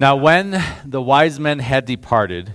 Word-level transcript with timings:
Now, 0.00 0.16
when 0.16 0.60
the 0.84 1.00
wise 1.00 1.38
men 1.38 1.60
had 1.60 1.84
departed, 1.84 2.52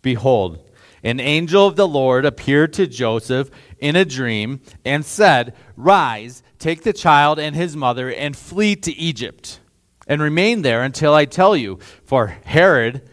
behold, 0.00 0.70
an 1.02 1.20
angel 1.20 1.66
of 1.66 1.76
the 1.76 1.86
Lord 1.86 2.24
appeared 2.24 2.72
to 2.74 2.86
Joseph 2.86 3.50
in 3.78 3.96
a 3.96 4.04
dream 4.04 4.60
and 4.84 5.04
said, 5.04 5.54
Rise, 5.76 6.42
take 6.58 6.82
the 6.82 6.92
child 6.94 7.38
and 7.38 7.54
his 7.54 7.76
mother, 7.76 8.10
and 8.10 8.34
flee 8.34 8.76
to 8.76 8.92
Egypt, 8.96 9.60
and 10.06 10.22
remain 10.22 10.62
there 10.62 10.82
until 10.82 11.14
I 11.14 11.26
tell 11.26 11.54
you, 11.54 11.78
for 12.04 12.28
Herod 12.44 13.08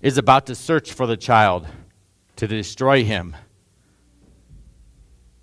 is 0.00 0.16
about 0.16 0.46
to 0.46 0.54
search 0.54 0.92
for 0.92 1.06
the 1.06 1.16
child 1.16 1.66
to 2.36 2.46
destroy 2.46 3.04
him. 3.04 3.36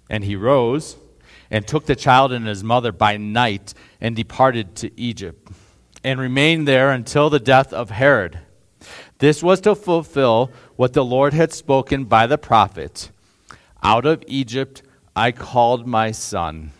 And 0.09 0.23
he 0.23 0.35
rose 0.35 0.97
and 1.51 1.67
took 1.67 1.85
the 1.85 1.95
child 1.95 2.31
and 2.31 2.47
his 2.47 2.63
mother 2.63 2.91
by 2.91 3.17
night 3.17 3.73
and 4.01 4.15
departed 4.15 4.75
to 4.77 4.99
Egypt 4.99 5.51
and 6.05 6.19
remained 6.19 6.67
there 6.67 6.91
until 6.91 7.31
the 7.31 7.39
death 7.39 7.73
of 7.73 7.89
Herod. 7.89 8.37
This 9.17 9.41
was 9.41 9.59
to 9.61 9.73
fulfill 9.73 10.51
what 10.75 10.93
the 10.93 11.03
Lord 11.03 11.33
had 11.33 11.51
spoken 11.51 12.05
by 12.05 12.27
the 12.27 12.37
prophet 12.37 13.09
Out 13.81 14.05
of 14.05 14.23
Egypt 14.27 14.83
I 15.15 15.31
called 15.31 15.87
my 15.87 16.11
son. 16.11 16.71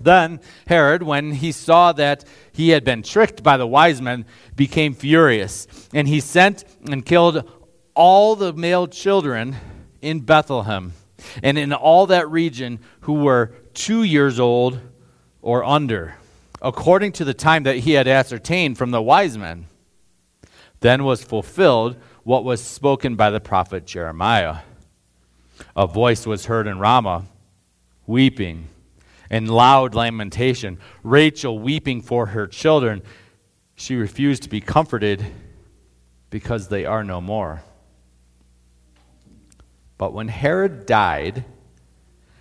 Then 0.00 0.38
Herod, 0.68 1.02
when 1.02 1.32
he 1.32 1.50
saw 1.50 1.90
that 1.92 2.24
he 2.52 2.68
had 2.68 2.84
been 2.84 3.02
tricked 3.02 3.42
by 3.42 3.56
the 3.56 3.66
wise 3.66 4.00
men, 4.00 4.24
became 4.54 4.94
furious, 4.94 5.66
and 5.92 6.06
he 6.06 6.20
sent 6.20 6.64
and 6.88 7.04
killed 7.04 7.50
all 7.94 8.36
the 8.36 8.52
male 8.52 8.86
children 8.86 9.56
in 10.00 10.20
Bethlehem 10.20 10.92
and 11.42 11.58
in 11.58 11.72
all 11.72 12.06
that 12.06 12.30
region 12.30 12.78
who 13.00 13.14
were 13.14 13.54
two 13.74 14.04
years 14.04 14.38
old 14.38 14.78
or 15.42 15.64
under 15.64 16.14
according 16.60 17.12
to 17.12 17.24
the 17.24 17.34
time 17.34 17.62
that 17.64 17.78
he 17.78 17.92
had 17.92 18.08
ascertained 18.08 18.78
from 18.78 18.90
the 18.90 19.02
wise 19.02 19.38
men. 19.38 19.66
Then 20.80 21.04
was 21.04 21.22
fulfilled 21.22 21.96
what 22.24 22.44
was 22.44 22.62
spoken 22.62 23.16
by 23.16 23.30
the 23.30 23.40
prophet 23.40 23.86
Jeremiah. 23.86 24.58
A 25.76 25.86
voice 25.86 26.26
was 26.26 26.46
heard 26.46 26.66
in 26.66 26.78
Ramah, 26.78 27.24
weeping 28.06 28.68
and 29.30 29.50
loud 29.50 29.94
lamentation, 29.94 30.78
Rachel 31.02 31.58
weeping 31.58 32.00
for 32.00 32.26
her 32.26 32.46
children. 32.46 33.02
She 33.74 33.96
refused 33.96 34.44
to 34.44 34.48
be 34.48 34.60
comforted 34.60 35.24
because 36.30 36.68
they 36.68 36.84
are 36.84 37.04
no 37.04 37.20
more. 37.20 37.62
But 39.96 40.12
when 40.12 40.28
Herod 40.28 40.86
died, 40.86 41.44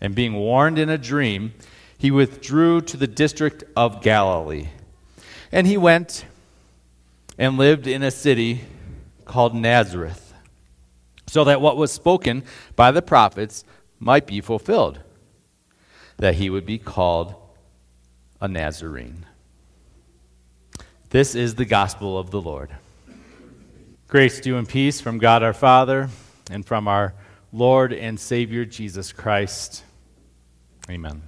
And 0.00 0.14
being 0.14 0.34
warned 0.34 0.78
in 0.78 0.88
a 0.88 0.98
dream, 0.98 1.54
he 1.96 2.10
withdrew 2.10 2.82
to 2.82 2.96
the 2.96 3.06
district 3.06 3.64
of 3.76 4.02
Galilee. 4.02 4.68
And 5.50 5.66
he 5.66 5.76
went 5.76 6.24
and 7.38 7.58
lived 7.58 7.86
in 7.86 8.02
a 8.02 8.10
city 8.10 8.62
called 9.24 9.54
Nazareth, 9.54 10.32
so 11.26 11.44
that 11.44 11.60
what 11.60 11.76
was 11.76 11.92
spoken 11.92 12.42
by 12.76 12.90
the 12.90 13.02
prophets 13.02 13.64
might 13.98 14.26
be 14.26 14.40
fulfilled, 14.40 15.00
that 16.16 16.36
he 16.36 16.48
would 16.48 16.64
be 16.64 16.78
called 16.78 17.34
a 18.40 18.48
Nazarene. 18.48 19.26
This 21.10 21.34
is 21.34 21.54
the 21.54 21.64
gospel 21.64 22.18
of 22.18 22.30
the 22.30 22.40
Lord. 22.40 22.70
Grace 24.08 24.40
to 24.40 24.50
you 24.50 24.56
and 24.56 24.68
peace 24.68 25.00
from 25.00 25.18
God 25.18 25.42
our 25.42 25.52
Father 25.52 26.08
and 26.50 26.64
from 26.64 26.88
our 26.88 27.14
Lord 27.52 27.92
and 27.92 28.18
Savior 28.18 28.64
Jesus 28.64 29.12
Christ. 29.12 29.84
Amen. 30.90 31.20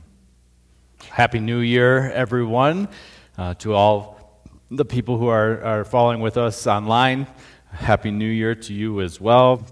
Happy 1.11 1.39
New 1.39 1.59
Year, 1.59 2.11
everyone. 2.13 2.89
Uh, 3.37 3.53
to 3.55 3.75
all 3.75 4.43
the 4.71 4.87
people 4.87 5.19
who 5.19 5.27
are, 5.27 5.63
are 5.63 5.85
following 5.85 6.21
with 6.21 6.39
us 6.39 6.67
online, 6.67 7.27
Happy 7.71 8.11
New 8.11 8.25
Year 8.25 8.55
to 8.55 8.73
you 8.73 9.03
as 9.03 9.21
well. 9.21 9.67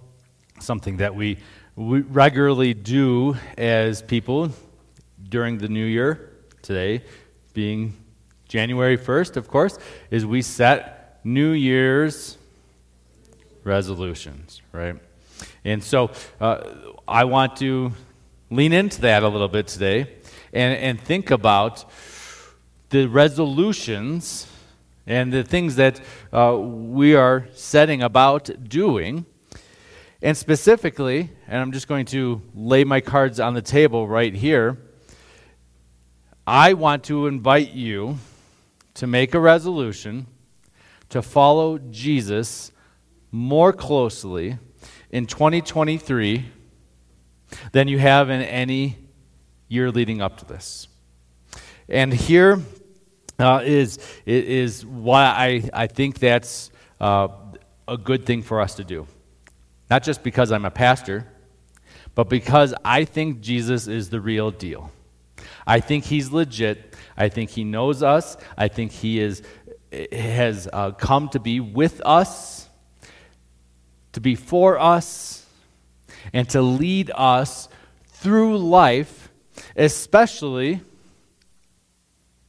Something 0.60 0.99
that 0.99 1.15
we, 1.15 1.38
we 1.75 2.03
regularly 2.03 2.75
do 2.75 3.38
as 3.56 4.03
people 4.03 4.50
during 5.26 5.56
the 5.56 5.69
New 5.69 5.87
Year, 5.87 6.32
today 6.60 7.03
being 7.55 7.97
January 8.47 8.99
1st, 8.99 9.38
of 9.38 9.49
course, 9.49 9.78
is 10.10 10.26
we 10.26 10.43
set 10.43 11.19
New 11.25 11.53
Year's 11.53 12.37
resolutions, 13.65 14.60
right? 14.70 14.97
And 15.65 15.82
so 15.82 16.10
uh, 16.43 16.75
I 17.06 17.25
want 17.25 17.56
to 17.56 17.93
lean 18.50 18.72
into 18.72 19.00
that 19.03 19.22
a 19.22 19.28
little 19.28 19.48
bit 19.48 19.66
today 19.66 20.06
and, 20.53 20.78
and 20.78 21.00
think 21.00 21.31
about 21.31 21.84
the 22.91 23.06
resolutions 23.06 24.47
and 25.06 25.32
the 25.32 25.42
things 25.42 25.76
that 25.76 26.00
uh, 26.32 26.56
we 26.56 27.14
are 27.14 27.47
setting 27.53 28.03
about 28.03 28.50
doing. 28.69 29.26
And 30.20 30.37
specifically, 30.37 31.31
and 31.47 31.60
I'm 31.60 31.72
just 31.72 31.88
going 31.88 32.06
to 32.06 32.42
lay 32.54 32.84
my 32.84 33.00
cards 33.00 33.38
on 33.41 33.54
the 33.54 33.62
table 33.62 34.08
right 34.08 34.34
here, 34.34 34.78
I 36.47 36.72
want 36.75 37.04
to 37.04 37.26
invite 37.26 37.72
you 37.72 38.19
to 38.94 39.06
make 39.06 39.34
a 39.34 39.41
resolution 39.41 40.26
to 41.10 41.22
follow 41.22 41.78
Jesus 41.78 42.72
more 43.31 43.72
closely 43.72 44.58
in 45.10 45.26
2023 45.26 46.47
than 47.72 47.88
you 47.88 47.98
have 47.98 48.31
in 48.31 48.42
any 48.42 48.97
year 49.69 49.91
leading 49.91 50.20
up 50.20 50.38
to 50.38 50.44
this. 50.44 50.88
And 51.88 52.12
here 52.12 52.60
uh, 53.38 53.62
is 53.64 53.98
is 54.26 54.84
why 54.84 55.25
I, 55.25 55.70
I 55.72 55.87
think 55.87 56.19
that's 56.19 56.70
uh, 57.00 57.28
a 57.87 57.97
good 57.97 58.26
thing 58.26 58.42
for 58.42 58.60
us 58.60 58.75
to 58.75 58.84
do. 58.84 59.06
Not 59.91 60.03
just 60.03 60.22
because 60.22 60.53
I'm 60.53 60.64
a 60.64 60.70
pastor, 60.70 61.26
but 62.14 62.28
because 62.28 62.75
I 62.84 63.04
think 63.04 63.41
Jesus 63.41 63.87
is 63.87 64.10
the 64.10 64.20
real 64.20 64.50
deal. 64.50 64.91
I 65.66 65.81
think 65.81 66.04
he's 66.04 66.31
legit. 66.31 66.97
I 67.16 67.28
think 67.28 67.50
he 67.50 67.64
knows 67.64 68.03
us. 68.03 68.37
I 68.56 68.69
think 68.69 68.92
he 68.92 69.20
is, 69.20 69.42
has 70.12 70.69
uh, 70.72 70.91
come 70.92 71.28
to 71.31 71.41
be 71.41 71.60
with 71.60 72.03
us, 72.04 72.69
to 74.12 74.20
be 74.20 74.34
for 74.34 74.78
us, 74.78 75.47
and 76.32 76.48
to 76.50 76.62
lead 76.62 77.10
us 77.14 77.68
through 78.06 78.58
life, 78.58 79.30
especially 79.76 80.80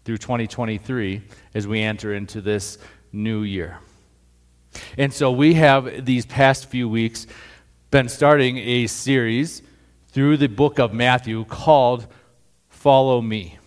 through 0.06 0.17
2023 0.17 1.22
as 1.53 1.67
we 1.67 1.81
enter 1.81 2.13
into 2.13 2.41
this 2.41 2.78
new 3.12 3.44
year. 3.44 3.79
And 4.97 5.13
so 5.13 5.31
we 5.31 5.56
have 5.56 6.06
these 6.06 6.25
past 6.25 6.66
few 6.66 6.88
weeks 6.88 7.28
been 7.91 8.09
starting 8.09 8.57
a 8.57 8.88
series 8.88 9.62
through 10.09 10.38
the 10.38 10.47
book 10.47 10.79
of 10.79 10.94
Matthew 10.94 11.46
called 11.46 12.07
Follow 12.69 13.22
Me, 13.22 13.57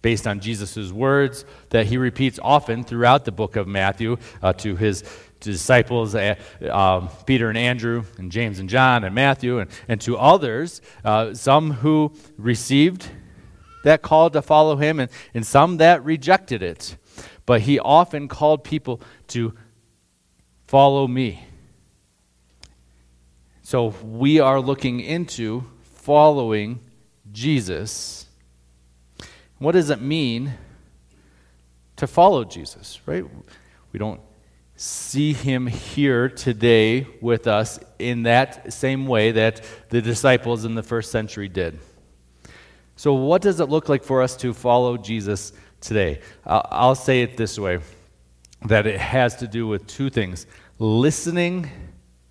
based 0.00 0.26
on 0.26 0.40
Jesus' 0.40 0.92
words 0.92 1.44
that 1.70 1.86
he 1.86 1.96
repeats 1.96 2.38
often 2.42 2.84
throughout 2.84 3.24
the 3.24 3.32
book 3.32 3.56
of 3.56 3.66
Matthew 3.66 4.18
uh, 4.42 4.52
to 4.54 4.76
his 4.76 5.04
disciples, 5.50 6.14
uh, 6.14 7.08
Peter 7.26 7.48
and 7.48 7.58
Andrew, 7.58 8.04
and 8.18 8.32
James 8.32 8.58
and 8.58 8.68
John, 8.68 9.04
and 9.04 9.14
Matthew, 9.14 9.58
and, 9.58 9.70
and 9.88 10.00
to 10.02 10.16
others, 10.16 10.80
uh, 11.04 11.34
some 11.34 11.72
who 11.72 12.12
received 12.38 13.10
that 13.84 14.02
call 14.02 14.30
to 14.30 14.42
follow 14.42 14.76
him, 14.76 15.00
and, 15.00 15.10
and 15.34 15.46
some 15.46 15.78
that 15.78 16.04
rejected 16.04 16.62
it. 16.62 16.96
But 17.44 17.62
he 17.62 17.78
often 17.78 18.28
called 18.28 18.62
people 18.62 19.00
to 19.28 19.54
follow 20.66 21.06
me. 21.08 21.44
So 23.62 23.94
we 24.04 24.38
are 24.38 24.60
looking 24.60 25.00
into 25.00 25.64
following 25.82 26.80
Jesus. 27.32 28.26
What 29.58 29.72
does 29.72 29.90
it 29.90 30.00
mean 30.00 30.54
to 31.96 32.06
follow 32.06 32.44
Jesus, 32.44 33.00
right? 33.06 33.24
We 33.92 33.98
don't 33.98 34.20
see 34.82 35.32
him 35.32 35.68
here 35.68 36.28
today 36.28 37.06
with 37.20 37.46
us 37.46 37.78
in 38.00 38.24
that 38.24 38.72
same 38.72 39.06
way 39.06 39.30
that 39.30 39.62
the 39.90 40.02
disciples 40.02 40.64
in 40.64 40.74
the 40.74 40.82
first 40.82 41.12
century 41.12 41.48
did. 41.48 41.78
So, 42.96 43.14
what 43.14 43.42
does 43.42 43.60
it 43.60 43.68
look 43.68 43.88
like 43.88 44.02
for 44.02 44.22
us 44.22 44.36
to 44.38 44.52
follow 44.52 44.96
Jesus 44.96 45.52
today? 45.80 46.20
I'll 46.44 46.96
say 46.96 47.22
it 47.22 47.36
this 47.36 47.60
way 47.60 47.78
that 48.64 48.88
it 48.88 48.98
has 48.98 49.36
to 49.36 49.46
do 49.46 49.68
with 49.68 49.86
two 49.86 50.10
things 50.10 50.46
listening 50.80 51.70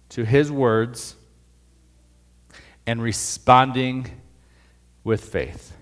to 0.09 0.25
his 0.25 0.51
words 0.51 1.15
and 2.85 3.01
responding 3.01 4.11
with 5.05 5.23
faith. 5.23 5.73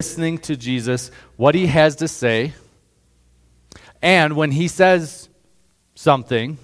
Listening 0.00 0.38
to 0.38 0.56
Jesus, 0.56 1.12
what 1.36 1.54
he 1.54 1.68
has 1.68 1.94
to 1.96 2.08
say, 2.08 2.52
and 4.02 4.36
when 4.36 4.52
he 4.52 4.68
says 4.68 5.28
something, 5.94 6.58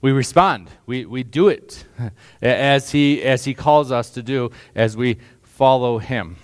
we 0.00 0.10
respond. 0.12 0.68
We, 0.84 1.06
we 1.06 1.22
do 1.22 1.48
it 1.48 1.84
as 2.42 2.90
he, 2.90 3.22
as 3.22 3.44
he 3.44 3.54
calls 3.54 3.92
us 3.92 4.10
to 4.10 4.22
do 4.22 4.50
as 4.74 4.96
we 4.96 5.18
follow 5.42 5.98
him. 5.98 6.36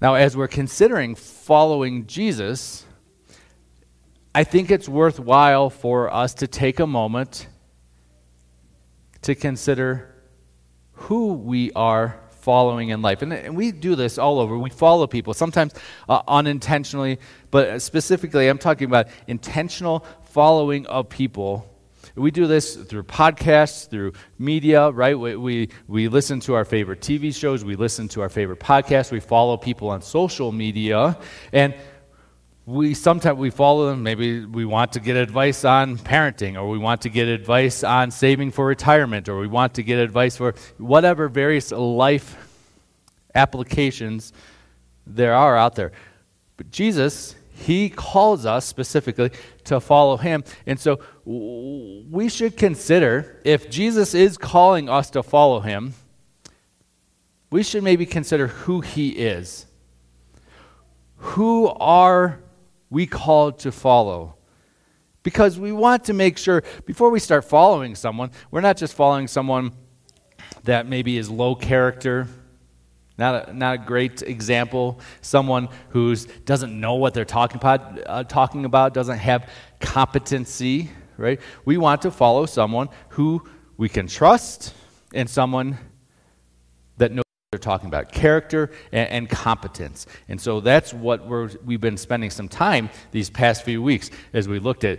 Now, 0.00 0.14
as 0.14 0.36
we're 0.36 0.48
considering 0.48 1.14
following 1.14 2.06
Jesus, 2.06 2.86
I 4.34 4.44
think 4.44 4.70
it's 4.70 4.88
worthwhile 4.88 5.70
for 5.70 6.12
us 6.12 6.34
to 6.34 6.46
take 6.46 6.80
a 6.80 6.86
moment 6.86 7.48
to 9.22 9.34
consider 9.34 10.14
who 10.92 11.32
we 11.32 11.72
are 11.72 12.20
following 12.30 12.88
in 12.88 13.02
life. 13.02 13.22
And, 13.22 13.32
and 13.32 13.56
we 13.56 13.72
do 13.72 13.94
this 13.94 14.18
all 14.18 14.38
over. 14.38 14.56
We 14.56 14.70
follow 14.70 15.06
people, 15.06 15.34
sometimes 15.34 15.74
uh, 16.08 16.22
unintentionally, 16.26 17.18
but 17.50 17.82
specifically, 17.82 18.48
I'm 18.48 18.58
talking 18.58 18.86
about 18.86 19.08
intentional 19.26 20.04
following 20.24 20.86
of 20.86 21.08
people. 21.08 21.66
We 22.14 22.30
do 22.30 22.46
this 22.46 22.76
through 22.76 23.04
podcasts, 23.04 23.88
through 23.88 24.12
media, 24.38 24.90
right? 24.90 25.18
We, 25.18 25.36
we, 25.36 25.68
we 25.86 26.08
listen 26.08 26.40
to 26.40 26.54
our 26.54 26.64
favorite 26.64 27.00
TV 27.00 27.34
shows, 27.34 27.64
we 27.64 27.76
listen 27.76 28.08
to 28.08 28.20
our 28.20 28.28
favorite 28.28 28.60
podcasts, 28.60 29.10
we 29.10 29.20
follow 29.20 29.56
people 29.56 29.88
on 29.88 30.02
social 30.02 30.52
media, 30.52 31.18
and 31.52 31.74
we 32.66 32.94
sometimes 32.94 33.38
we 33.38 33.50
follow 33.50 33.90
them. 33.90 34.02
Maybe 34.02 34.44
we 34.44 34.64
want 34.64 34.92
to 34.92 35.00
get 35.00 35.16
advice 35.16 35.64
on 35.64 35.98
parenting 35.98 36.56
or 36.56 36.68
we 36.68 36.78
want 36.78 37.02
to 37.02 37.08
get 37.08 37.26
advice 37.26 37.82
on 37.82 38.10
saving 38.10 38.52
for 38.52 38.66
retirement 38.66 39.28
or 39.28 39.38
we 39.38 39.48
want 39.48 39.74
to 39.74 39.82
get 39.82 39.98
advice 39.98 40.36
for 40.36 40.54
whatever 40.78 41.28
various 41.28 41.72
life 41.72 42.36
applications 43.34 44.32
there 45.06 45.34
are 45.34 45.56
out 45.56 45.74
there. 45.74 45.92
But 46.56 46.70
jesus 46.70 47.34
he 47.60 47.90
calls 47.90 48.46
us 48.46 48.64
specifically 48.64 49.30
to 49.64 49.80
follow 49.80 50.16
him. 50.16 50.44
And 50.66 50.80
so 50.80 51.00
we 51.24 52.28
should 52.28 52.56
consider 52.56 53.40
if 53.44 53.70
Jesus 53.70 54.14
is 54.14 54.38
calling 54.38 54.88
us 54.88 55.10
to 55.10 55.22
follow 55.22 55.60
him, 55.60 55.94
we 57.50 57.62
should 57.62 57.82
maybe 57.82 58.06
consider 58.06 58.46
who 58.46 58.80
he 58.80 59.10
is. 59.10 59.66
Who 61.16 61.68
are 61.68 62.40
we 62.88 63.06
called 63.06 63.58
to 63.60 63.72
follow? 63.72 64.36
Because 65.22 65.58
we 65.58 65.70
want 65.70 66.04
to 66.04 66.14
make 66.14 66.38
sure, 66.38 66.62
before 66.86 67.10
we 67.10 67.20
start 67.20 67.44
following 67.44 67.94
someone, 67.94 68.30
we're 68.50 68.62
not 68.62 68.78
just 68.78 68.94
following 68.94 69.28
someone 69.28 69.72
that 70.64 70.86
maybe 70.86 71.18
is 71.18 71.28
low 71.28 71.54
character, 71.54 72.26
not 73.20 73.50
a, 73.50 73.52
not 73.52 73.74
a 73.74 73.78
great 73.78 74.22
example. 74.22 74.98
Someone 75.20 75.68
who 75.90 76.16
doesn't 76.46 76.80
know 76.80 76.94
what 76.94 77.12
they're 77.14 77.24
talking 77.26 77.58
about, 77.58 78.00
uh, 78.06 78.24
talking 78.24 78.64
about, 78.64 78.94
doesn't 78.94 79.18
have 79.18 79.48
competency, 79.78 80.90
right? 81.18 81.38
We 81.66 81.76
want 81.76 82.02
to 82.02 82.10
follow 82.10 82.46
someone 82.46 82.88
who 83.10 83.46
we 83.76 83.90
can 83.90 84.06
trust 84.06 84.74
and 85.14 85.28
someone 85.28 85.78
that 86.96 87.12
knows 87.12 87.18
what 87.18 87.52
they're 87.52 87.58
talking 87.58 87.88
about 87.88 88.10
character 88.10 88.70
and, 88.90 89.08
and 89.10 89.28
competence. 89.28 90.06
And 90.26 90.40
so 90.40 90.60
that's 90.60 90.94
what 90.94 91.26
we're, 91.26 91.50
we've 91.62 91.80
been 91.80 91.98
spending 91.98 92.30
some 92.30 92.48
time 92.48 92.88
these 93.10 93.28
past 93.28 93.64
few 93.64 93.82
weeks 93.82 94.10
as 94.32 94.48
we 94.48 94.58
looked 94.58 94.84
at 94.84 94.98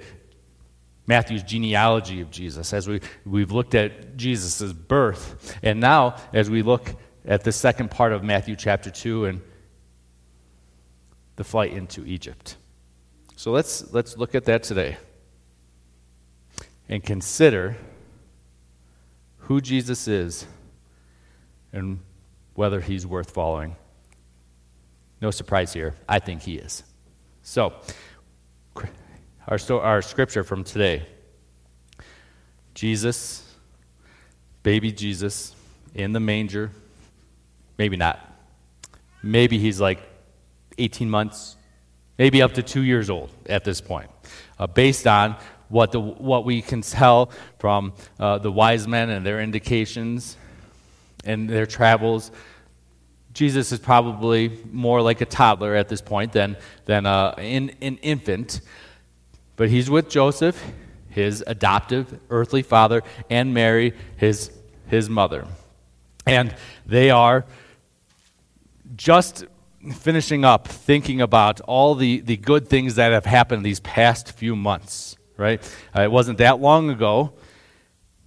Matthew's 1.08 1.44
genealogy 1.44 2.22
of 2.22 2.30
Jesus, 2.30 2.72
as 2.72 2.88
we, 2.88 3.02
we've 3.26 3.52
looked 3.52 3.74
at 3.74 4.16
Jesus' 4.16 4.72
birth. 4.74 5.58
And 5.64 5.80
now, 5.80 6.18
as 6.34 6.52
we 6.52 6.62
look 6.62 6.96
at 7.26 7.44
the 7.44 7.52
second 7.52 7.92
part 7.92 8.14
of 8.14 8.24
Matthew 8.24 8.56
chapter 8.56 8.90
2 8.90 9.26
and 9.26 9.42
the 11.36 11.44
flight 11.44 11.72
into 11.72 12.06
Egypt. 12.06 12.58
So 13.36 13.52
let's, 13.52 13.92
let's 13.94 14.18
look 14.18 14.36
at 14.36 14.46
that 14.46 14.64
today 14.64 14.98
and 16.90 17.04
consider 17.04 17.78
who 19.38 19.62
Jesus 19.62 20.08
is 20.08 20.46
and 21.74 22.00
whether 22.54 22.82
he's 22.82 23.06
worth 23.08 23.32
following. 23.32 23.76
No 25.22 25.32
surprise 25.32 25.74
here. 25.74 25.96
I 26.08 26.20
think 26.20 26.42
he 26.42 26.56
is. 26.56 26.84
So, 27.44 27.74
our, 29.48 29.60
our 29.82 30.02
scripture 30.02 30.44
from 30.44 30.64
today 30.64 31.06
Jesus, 32.74 33.44
baby 34.64 34.92
Jesus, 34.92 35.56
in 35.94 36.14
the 36.14 36.20
manger 36.20 36.72
Maybe 37.82 37.98
not. 37.98 38.20
Maybe 39.24 39.58
he's 39.58 39.82
like 39.82 40.04
18 40.78 41.10
months, 41.10 41.56
maybe 42.20 42.44
up 42.44 42.54
to 42.54 42.62
two 42.62 42.84
years 42.84 43.10
old 43.10 43.32
at 43.48 43.64
this 43.64 43.82
point, 43.82 44.12
uh, 44.60 44.68
based 44.68 45.08
on 45.08 45.36
what, 45.68 45.92
the, 45.92 46.00
what 46.00 46.46
we 46.46 46.62
can 46.62 46.82
tell 46.84 47.32
from 47.58 47.94
uh, 48.20 48.38
the 48.38 48.52
wise 48.52 48.88
men 48.88 49.10
and 49.10 49.26
their 49.26 49.42
indications 49.42 50.38
and 51.26 51.50
their 51.50 51.66
travels. 51.66 52.30
Jesus 53.34 53.72
is 53.72 53.80
probably 53.80 54.60
more 54.72 55.02
like 55.02 55.22
a 55.22 55.26
toddler 55.26 55.74
at 55.74 55.90
this 55.90 56.02
point 56.02 56.34
than, 56.34 56.58
than 56.86 57.08
uh, 57.08 57.34
an, 57.40 57.72
an 57.82 57.98
infant. 58.04 58.62
But 59.56 59.70
he's 59.70 59.90
with 59.90 60.08
Joseph, 60.08 60.64
his 61.10 61.44
adoptive 61.48 62.20
earthly 62.30 62.62
father, 62.62 63.02
and 63.32 63.56
Mary, 63.56 63.96
his, 64.18 64.52
his 64.86 65.10
mother. 65.10 65.48
And 66.28 66.56
they 66.86 67.10
are 67.10 67.44
just 68.96 69.46
finishing 69.94 70.46
up 70.46 70.68
thinking 70.68 71.22
about 71.22 71.60
all 71.62 71.96
the, 71.96 72.22
the 72.22 72.38
good 72.38 72.68
things 72.68 72.96
that 72.96 73.12
have 73.12 73.26
happened 73.26 73.66
these 73.66 73.80
past 73.80 74.32
few 74.32 74.56
months, 74.56 75.16
right? 75.38 75.62
Uh, 75.96 76.02
it 76.02 76.12
wasn't 76.12 76.38
that 76.38 76.60
long 76.60 76.90
ago 76.90 77.34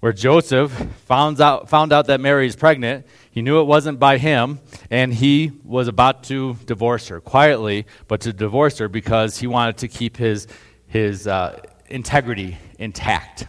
where 0.01 0.13
Joseph 0.13 0.71
found 1.07 1.41
out, 1.41 1.71
found 1.71 1.93
out 1.93 2.09
that 2.09 2.21
Mary 2.21 2.47
is 2.47 2.57
pregnant. 2.57 3.07
He 3.31 3.41
knew 3.41 3.61
it 3.61 3.65
wasn't 3.65 3.99
by 3.99 4.19
him, 4.19 4.61
and 4.91 5.15
he 5.15 5.53
was 5.65 5.89
about 5.89 6.25
to 6.25 6.59
divorce 6.67 7.09
her 7.09 7.21
quietly, 7.21 7.87
but 8.07 8.21
to 8.23 8.33
divorce 8.33 8.77
her 8.79 8.89
because 8.89 9.39
he 9.39 9.47
wanted 9.47 9.79
to 9.79 9.89
keep 9.89 10.19
his, 10.19 10.47
his 10.87 11.27
uh, 11.27 11.59
integrity 11.87 12.59
intact. 12.79 13.47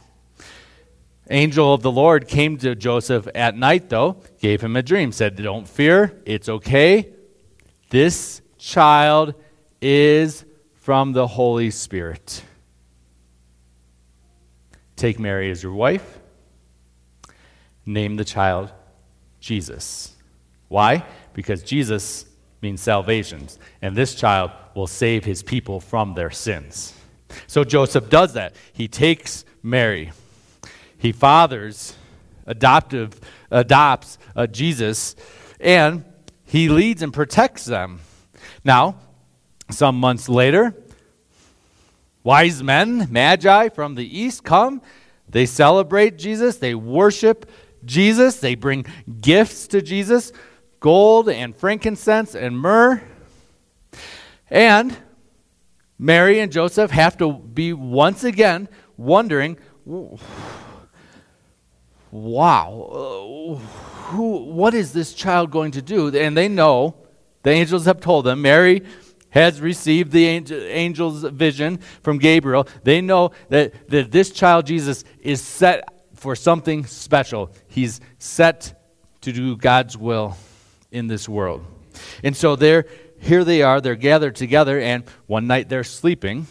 Angel 1.30 1.74
of 1.74 1.82
the 1.82 1.92
Lord 1.92 2.28
came 2.28 2.58
to 2.58 2.76
Joseph 2.76 3.28
at 3.34 3.58
night, 3.58 3.90
though, 3.90 4.18
gave 4.40 4.62
him 4.62 4.76
a 4.76 4.84
dream, 4.84 5.12
said, 5.12 5.36
Don't 5.36 5.68
fear, 5.68 6.22
it's 6.26 6.48
okay. 6.48 7.10
This 7.90 8.42
child 8.58 9.34
is 9.82 10.46
from 10.74 11.14
the 11.14 11.26
Holy 11.26 11.72
Spirit. 11.72 12.44
Take 14.96 15.20
Mary 15.20 15.50
as 15.50 15.64
your 15.64 15.74
wife. 15.74 16.20
Name 17.86 18.16
the 18.16 18.26
child 18.26 18.72
Jesus. 19.40 20.16
Why? 20.68 21.06
Because 21.34 21.64
Jesus 21.64 22.26
means 22.62 22.82
salvation, 22.82 23.48
and 23.82 23.96
this 23.96 24.16
child 24.16 24.52
will 24.76 24.88
save 24.88 25.26
his 25.26 25.44
people 25.44 25.80
from 25.80 26.14
their 26.14 26.32
sins. 26.32 26.94
So 27.48 27.64
Joseph 27.64 28.10
does 28.10 28.34
that. 28.34 28.56
He 28.74 28.88
takes 28.88 29.46
Mary 29.62 30.12
he 30.98 31.12
fathers, 31.12 31.96
adoptive, 32.46 33.20
adopts 33.52 34.18
uh, 34.36 34.48
Jesus, 34.48 35.16
and 35.60 36.04
he 36.46 36.70
leads 36.70 37.02
and 37.02 37.14
protects 37.14 37.66
them. 37.66 38.00
Now, 38.64 38.98
some 39.70 40.00
months 40.00 40.30
later, 40.30 40.76
wise 42.24 42.62
men, 42.62 43.08
magi 43.10 43.70
from 43.70 43.96
the 43.96 44.20
east 44.20 44.44
come. 44.44 44.82
They 45.28 45.46
celebrate 45.46 46.18
Jesus, 46.18 46.58
they 46.58 46.76
worship 46.76 47.50
Jesus, 47.84 48.40
they 48.40 48.56
bring 48.56 48.86
gifts 49.22 49.68
to 49.68 49.82
Jesus 49.82 50.32
gold 50.80 51.30
and 51.30 51.56
frankincense 51.56 52.36
and 52.36 52.60
myrrh. 52.60 53.02
And 54.52 54.96
Mary 55.98 56.40
and 56.40 56.52
Joseph 56.52 56.92
have 56.92 57.18
to 57.18 57.34
be 57.34 57.74
once 57.74 58.24
again 58.24 58.70
wondering 58.96 59.58
wow, 62.24 62.90
uh, 62.92 63.56
who, 64.08 64.38
what 64.46 64.74
is 64.74 64.94
this 64.94 65.14
child 65.14 65.52
going 65.52 65.72
to 65.72 65.82
do? 65.82 66.16
And 66.16 66.36
they 66.36 66.48
know, 66.48 66.96
the 67.44 67.52
angels 67.52 67.86
have 67.86 68.00
told 68.00 68.26
them, 68.26 68.42
Mary 68.42 68.84
has 69.30 69.60
received 69.60 70.12
the 70.12 70.26
angel, 70.26 70.62
angel's 70.62 71.24
vision 71.24 71.80
from 72.02 72.18
Gabriel. 72.18 72.68
They 72.84 73.02
know 73.02 73.32
that, 73.50 73.90
that 73.90 74.12
this 74.12 74.32
child, 74.32 74.66
Jesus, 74.66 75.04
is 75.20 75.42
set 75.42 75.84
for 76.14 76.36
something 76.36 76.86
special. 76.86 77.52
He's 77.68 78.00
set 78.18 78.82
to 79.22 79.34
do 79.34 79.58
God's 79.58 79.98
will 79.98 80.38
in 80.92 81.08
this 81.08 81.28
world. 81.28 81.66
And 82.24 82.36
so 82.36 82.56
they're 82.56 82.86
here 83.20 83.44
they 83.44 83.64
are, 83.64 83.82
they're 83.82 83.96
gathered 83.96 84.36
together, 84.36 84.80
and 84.80 85.04
one 85.26 85.48
night 85.48 85.68
they're 85.68 85.84
sleeping. 85.84 86.48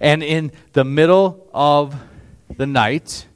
And 0.00 0.22
in 0.22 0.52
the 0.72 0.84
middle 0.84 1.50
of 1.52 1.96
the 2.56 2.66
night, 2.66 3.26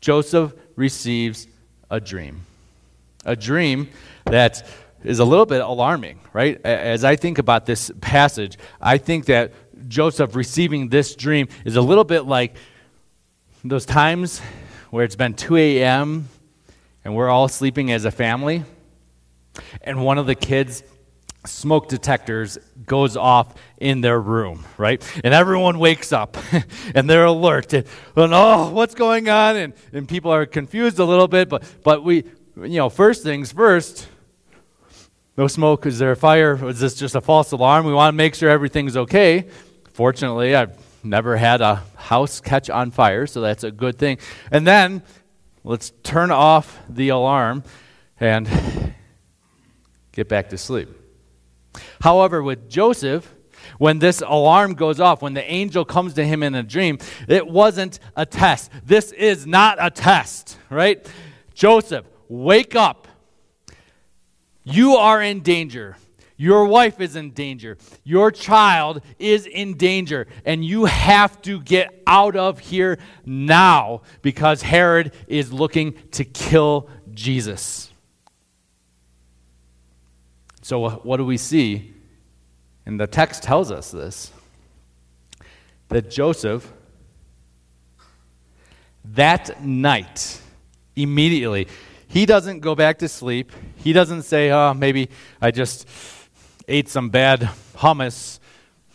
Joseph 0.00 0.52
receives 0.76 1.46
a 1.90 2.00
dream. 2.00 2.42
A 3.24 3.36
dream 3.36 3.88
that 4.24 4.66
is 5.04 5.18
a 5.18 5.24
little 5.24 5.46
bit 5.46 5.60
alarming, 5.60 6.20
right? 6.32 6.60
As 6.64 7.04
I 7.04 7.16
think 7.16 7.38
about 7.38 7.66
this 7.66 7.90
passage, 8.00 8.58
I 8.80 8.98
think 8.98 9.26
that 9.26 9.52
Joseph 9.88 10.34
receiving 10.34 10.88
this 10.88 11.14
dream 11.14 11.48
is 11.64 11.76
a 11.76 11.82
little 11.82 12.04
bit 12.04 12.22
like 12.22 12.54
those 13.64 13.86
times 13.86 14.40
where 14.90 15.04
it's 15.04 15.16
been 15.16 15.34
2 15.34 15.56
a.m. 15.56 16.28
and 17.04 17.14
we're 17.14 17.28
all 17.28 17.48
sleeping 17.48 17.92
as 17.92 18.04
a 18.04 18.10
family, 18.10 18.64
and 19.82 20.04
one 20.04 20.18
of 20.18 20.26
the 20.26 20.34
kids 20.34 20.82
smoke 21.46 21.88
detectors 21.88 22.58
goes 22.86 23.16
off 23.16 23.54
in 23.78 24.00
their 24.02 24.20
room, 24.20 24.64
right? 24.76 25.02
And 25.24 25.32
everyone 25.32 25.78
wakes 25.78 26.12
up 26.12 26.36
and 26.94 27.08
they're 27.08 27.24
alert 27.24 27.72
and, 27.72 27.86
and, 28.16 28.34
oh, 28.34 28.70
what's 28.70 28.94
going 28.94 29.28
on? 29.28 29.56
And, 29.56 29.72
and 29.92 30.08
people 30.08 30.32
are 30.32 30.44
confused 30.46 30.98
a 30.98 31.04
little 31.04 31.28
bit, 31.28 31.48
but, 31.48 31.64
but 31.82 32.04
we, 32.04 32.24
you 32.56 32.78
know, 32.78 32.90
first 32.90 33.22
things 33.22 33.52
first, 33.52 34.08
no 35.36 35.46
smoke, 35.46 35.86
is 35.86 35.98
there 35.98 36.12
a 36.12 36.16
fire? 36.16 36.56
Was 36.56 36.80
this 36.80 36.94
just 36.94 37.14
a 37.14 37.20
false 37.20 37.52
alarm? 37.52 37.86
We 37.86 37.94
want 37.94 38.12
to 38.12 38.16
make 38.16 38.34
sure 38.34 38.50
everything's 38.50 38.96
okay. 38.96 39.46
Fortunately, 39.92 40.54
I've 40.54 40.76
never 41.02 41.36
had 41.36 41.62
a 41.62 41.76
house 41.96 42.40
catch 42.40 42.68
on 42.68 42.90
fire, 42.90 43.26
so 43.26 43.40
that's 43.40 43.64
a 43.64 43.70
good 43.70 43.98
thing. 43.98 44.18
And 44.50 44.66
then 44.66 45.02
let's 45.64 45.92
turn 46.02 46.30
off 46.30 46.78
the 46.88 47.08
alarm 47.08 47.64
and 48.18 48.94
get 50.12 50.28
back 50.28 50.50
to 50.50 50.58
sleep. 50.58 50.90
However, 52.00 52.42
with 52.42 52.68
Joseph, 52.68 53.34
when 53.78 53.98
this 53.98 54.22
alarm 54.26 54.74
goes 54.74 55.00
off, 55.00 55.22
when 55.22 55.34
the 55.34 55.50
angel 55.50 55.84
comes 55.84 56.14
to 56.14 56.24
him 56.24 56.42
in 56.42 56.54
a 56.54 56.62
dream, 56.62 56.98
it 57.28 57.46
wasn't 57.46 57.98
a 58.16 58.26
test. 58.26 58.70
This 58.84 59.12
is 59.12 59.46
not 59.46 59.78
a 59.80 59.90
test, 59.90 60.58
right? 60.68 61.06
Joseph, 61.54 62.06
wake 62.28 62.74
up. 62.74 63.08
You 64.64 64.96
are 64.96 65.22
in 65.22 65.40
danger. 65.40 65.96
Your 66.36 66.64
wife 66.64 67.00
is 67.00 67.16
in 67.16 67.32
danger. 67.32 67.76
Your 68.02 68.30
child 68.30 69.02
is 69.18 69.44
in 69.44 69.76
danger. 69.76 70.26
And 70.46 70.64
you 70.64 70.86
have 70.86 71.42
to 71.42 71.60
get 71.60 72.02
out 72.06 72.34
of 72.34 72.58
here 72.60 72.98
now 73.26 74.02
because 74.22 74.62
Herod 74.62 75.12
is 75.26 75.52
looking 75.52 75.94
to 76.12 76.24
kill 76.24 76.88
Jesus. 77.12 77.89
So, 80.70 80.88
what 80.88 81.16
do 81.16 81.24
we 81.24 81.36
see? 81.36 81.92
And 82.86 83.00
the 83.00 83.08
text 83.08 83.42
tells 83.42 83.72
us 83.72 83.90
this 83.90 84.30
that 85.88 86.08
Joseph, 86.08 86.72
that 89.04 89.64
night, 89.64 90.40
immediately, 90.94 91.66
he 92.06 92.24
doesn't 92.24 92.60
go 92.60 92.76
back 92.76 93.00
to 93.00 93.08
sleep. 93.08 93.50
He 93.78 93.92
doesn't 93.92 94.22
say, 94.22 94.52
oh, 94.52 94.72
maybe 94.72 95.10
I 95.40 95.50
just 95.50 95.88
ate 96.68 96.88
some 96.88 97.08
bad 97.10 97.50
hummus 97.74 98.38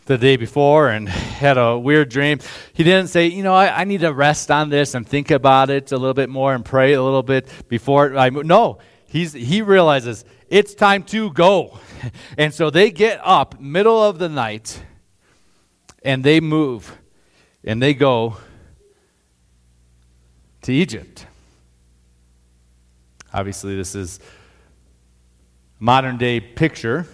the 0.05 0.17
day 0.17 0.37
before 0.37 0.87
and 0.87 1.09
had 1.09 1.57
a 1.57 1.77
weird 1.77 2.07
dream. 2.07 2.39
He 2.71 2.85
didn't 2.85 3.09
say, 3.09 3.27
you 3.27 3.43
know, 3.43 3.53
I, 3.53 3.81
I, 3.81 3.83
need 3.83 3.99
to 3.99 4.13
rest 4.13 4.49
on 4.49 4.69
this 4.69 4.93
and 4.93 5.05
think 5.05 5.29
about 5.29 5.69
it 5.69 5.91
a 5.91 5.97
little 5.97 6.13
bit 6.13 6.29
more 6.29 6.53
and 6.53 6.63
pray 6.63 6.93
a 6.93 7.03
little 7.03 7.23
bit 7.23 7.49
before 7.67 8.17
I 8.17 8.29
move. 8.29 8.45
No, 8.45 8.77
he's, 9.07 9.33
he 9.33 9.61
realizes 9.61 10.25
it's 10.49 10.73
time 10.73 11.03
to 11.03 11.31
go. 11.31 11.79
And 12.37 12.53
so 12.53 12.69
they 12.69 12.91
get 12.91 13.19
up 13.23 13.59
middle 13.59 14.03
of 14.03 14.19
the 14.19 14.29
night 14.29 14.83
and 16.03 16.23
they 16.23 16.39
move 16.39 16.95
and 17.63 17.81
they 17.81 17.95
go 17.95 18.37
to 20.61 20.71
Egypt. 20.71 21.25
Obviously, 23.33 23.75
this 23.75 23.95
is 23.95 24.19
modern 25.79 26.17
day 26.17 26.39
picture 26.39 27.07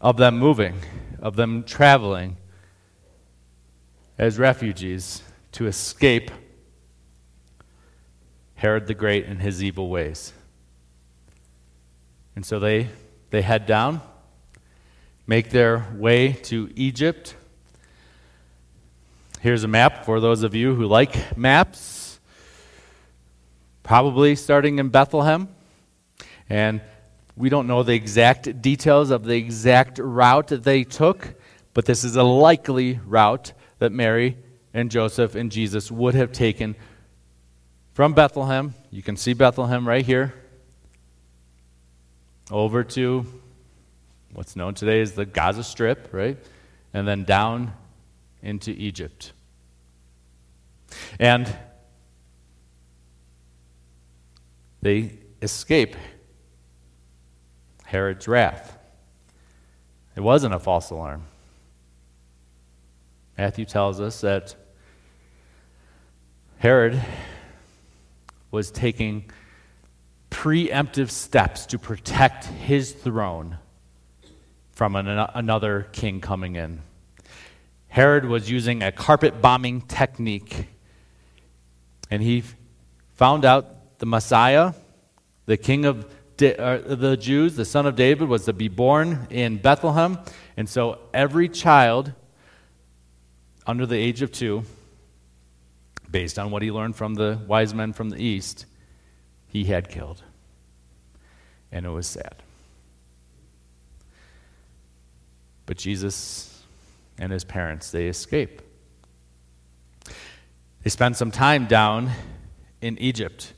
of 0.00 0.16
them 0.16 0.38
moving, 0.38 0.74
of 1.20 1.36
them 1.36 1.64
traveling 1.64 2.36
as 4.16 4.38
refugees 4.38 5.22
to 5.52 5.66
escape 5.66 6.30
Herod 8.58 8.88
the 8.88 8.94
Great 8.94 9.24
and 9.26 9.40
his 9.40 9.62
evil 9.62 9.88
ways. 9.88 10.32
And 12.34 12.44
so 12.44 12.58
they, 12.58 12.88
they 13.30 13.40
head 13.40 13.66
down, 13.66 14.00
make 15.28 15.50
their 15.50 15.86
way 15.94 16.32
to 16.32 16.68
Egypt. 16.74 17.36
Here's 19.40 19.62
a 19.62 19.68
map 19.68 20.04
for 20.04 20.18
those 20.18 20.42
of 20.42 20.56
you 20.56 20.74
who 20.74 20.86
like 20.86 21.36
maps. 21.36 22.18
Probably 23.84 24.34
starting 24.34 24.80
in 24.80 24.88
Bethlehem. 24.88 25.48
And 26.50 26.80
we 27.36 27.50
don't 27.50 27.68
know 27.68 27.84
the 27.84 27.94
exact 27.94 28.60
details 28.60 29.10
of 29.10 29.22
the 29.22 29.36
exact 29.36 30.00
route 30.00 30.48
that 30.48 30.64
they 30.64 30.82
took, 30.82 31.40
but 31.74 31.84
this 31.84 32.02
is 32.02 32.16
a 32.16 32.24
likely 32.24 32.98
route 33.06 33.52
that 33.78 33.92
Mary 33.92 34.36
and 34.74 34.90
Joseph 34.90 35.36
and 35.36 35.52
Jesus 35.52 35.92
would 35.92 36.16
have 36.16 36.32
taken 36.32 36.74
from 37.98 38.12
Bethlehem. 38.12 38.74
You 38.92 39.02
can 39.02 39.16
see 39.16 39.32
Bethlehem 39.32 39.88
right 39.88 40.06
here 40.06 40.32
over 42.48 42.84
to 42.84 43.26
what's 44.32 44.54
known 44.54 44.74
today 44.74 45.00
as 45.00 45.14
the 45.14 45.26
Gaza 45.26 45.64
Strip, 45.64 46.10
right? 46.12 46.38
And 46.94 47.08
then 47.08 47.24
down 47.24 47.72
into 48.40 48.70
Egypt. 48.70 49.32
And 51.18 51.52
they 54.80 55.18
escape 55.42 55.96
Herod's 57.84 58.28
wrath. 58.28 58.78
It 60.14 60.20
wasn't 60.20 60.54
a 60.54 60.60
false 60.60 60.90
alarm. 60.90 61.24
Matthew 63.36 63.64
tells 63.64 64.00
us 64.00 64.20
that 64.20 64.54
Herod 66.58 67.04
was 68.50 68.70
taking 68.70 69.30
preemptive 70.30 71.10
steps 71.10 71.66
to 71.66 71.78
protect 71.78 72.44
his 72.44 72.92
throne 72.92 73.58
from 74.70 74.96
an, 74.96 75.08
another 75.08 75.88
king 75.92 76.20
coming 76.20 76.56
in. 76.56 76.80
Herod 77.88 78.24
was 78.24 78.50
using 78.50 78.82
a 78.82 78.92
carpet 78.92 79.40
bombing 79.40 79.80
technique, 79.82 80.68
and 82.10 82.22
he 82.22 82.44
found 83.14 83.44
out 83.44 83.98
the 83.98 84.06
Messiah, 84.06 84.74
the 85.46 85.56
king 85.56 85.84
of 85.84 86.04
uh, 86.40 86.78
the 86.84 87.16
Jews, 87.16 87.56
the 87.56 87.64
son 87.64 87.86
of 87.86 87.96
David, 87.96 88.28
was 88.28 88.44
to 88.44 88.52
be 88.52 88.68
born 88.68 89.26
in 89.30 89.56
Bethlehem. 89.56 90.18
And 90.56 90.68
so 90.68 91.00
every 91.12 91.48
child 91.48 92.12
under 93.66 93.86
the 93.86 93.96
age 93.96 94.22
of 94.22 94.30
two, 94.30 94.62
based 96.10 96.38
on 96.38 96.50
what 96.50 96.62
he 96.62 96.70
learned 96.70 96.96
from 96.96 97.14
the 97.14 97.38
wise 97.46 97.74
men 97.74 97.92
from 97.92 98.10
the 98.10 98.22
east, 98.22 98.66
he 99.46 99.64
had 99.64 99.88
killed. 99.88 100.22
And 101.70 101.84
it 101.84 101.90
was 101.90 102.06
sad. 102.06 102.36
But 105.66 105.76
Jesus 105.76 106.64
and 107.18 107.30
his 107.30 107.44
parents, 107.44 107.90
they 107.90 108.08
escape. 108.08 108.62
They 110.82 110.90
spend 110.90 111.16
some 111.16 111.30
time 111.30 111.66
down 111.66 112.10
in 112.80 112.96
Egypt. 112.98 113.52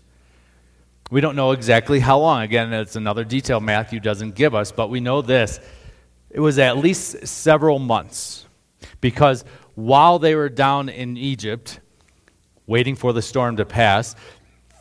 We 1.11 1.21
don't 1.21 1.37
know 1.37 1.53
exactly 1.53 2.01
how 2.01 2.19
long. 2.19 2.43
Again, 2.43 2.73
it's 2.73 2.97
another 2.97 3.25
detail 3.25 3.61
Matthew 3.61 4.01
doesn't 4.01 4.35
give 4.35 4.55
us, 4.55 4.73
but 4.73 4.91
we 4.91 5.01
know 5.01 5.23
this. 5.23 5.61
It 6.31 6.41
was 6.41 6.59
at 6.59 6.79
least 6.79 7.27
several 7.27 7.79
months. 7.79 8.47
Because 9.01 9.45
while 9.75 10.19
they 10.19 10.35
were 10.35 10.49
down 10.49 10.89
in 10.89 11.17
Egypt, 11.17 11.81
waiting 12.71 12.95
for 12.95 13.13
the 13.13 13.21
storm 13.21 13.57
to 13.57 13.65
pass, 13.65 14.15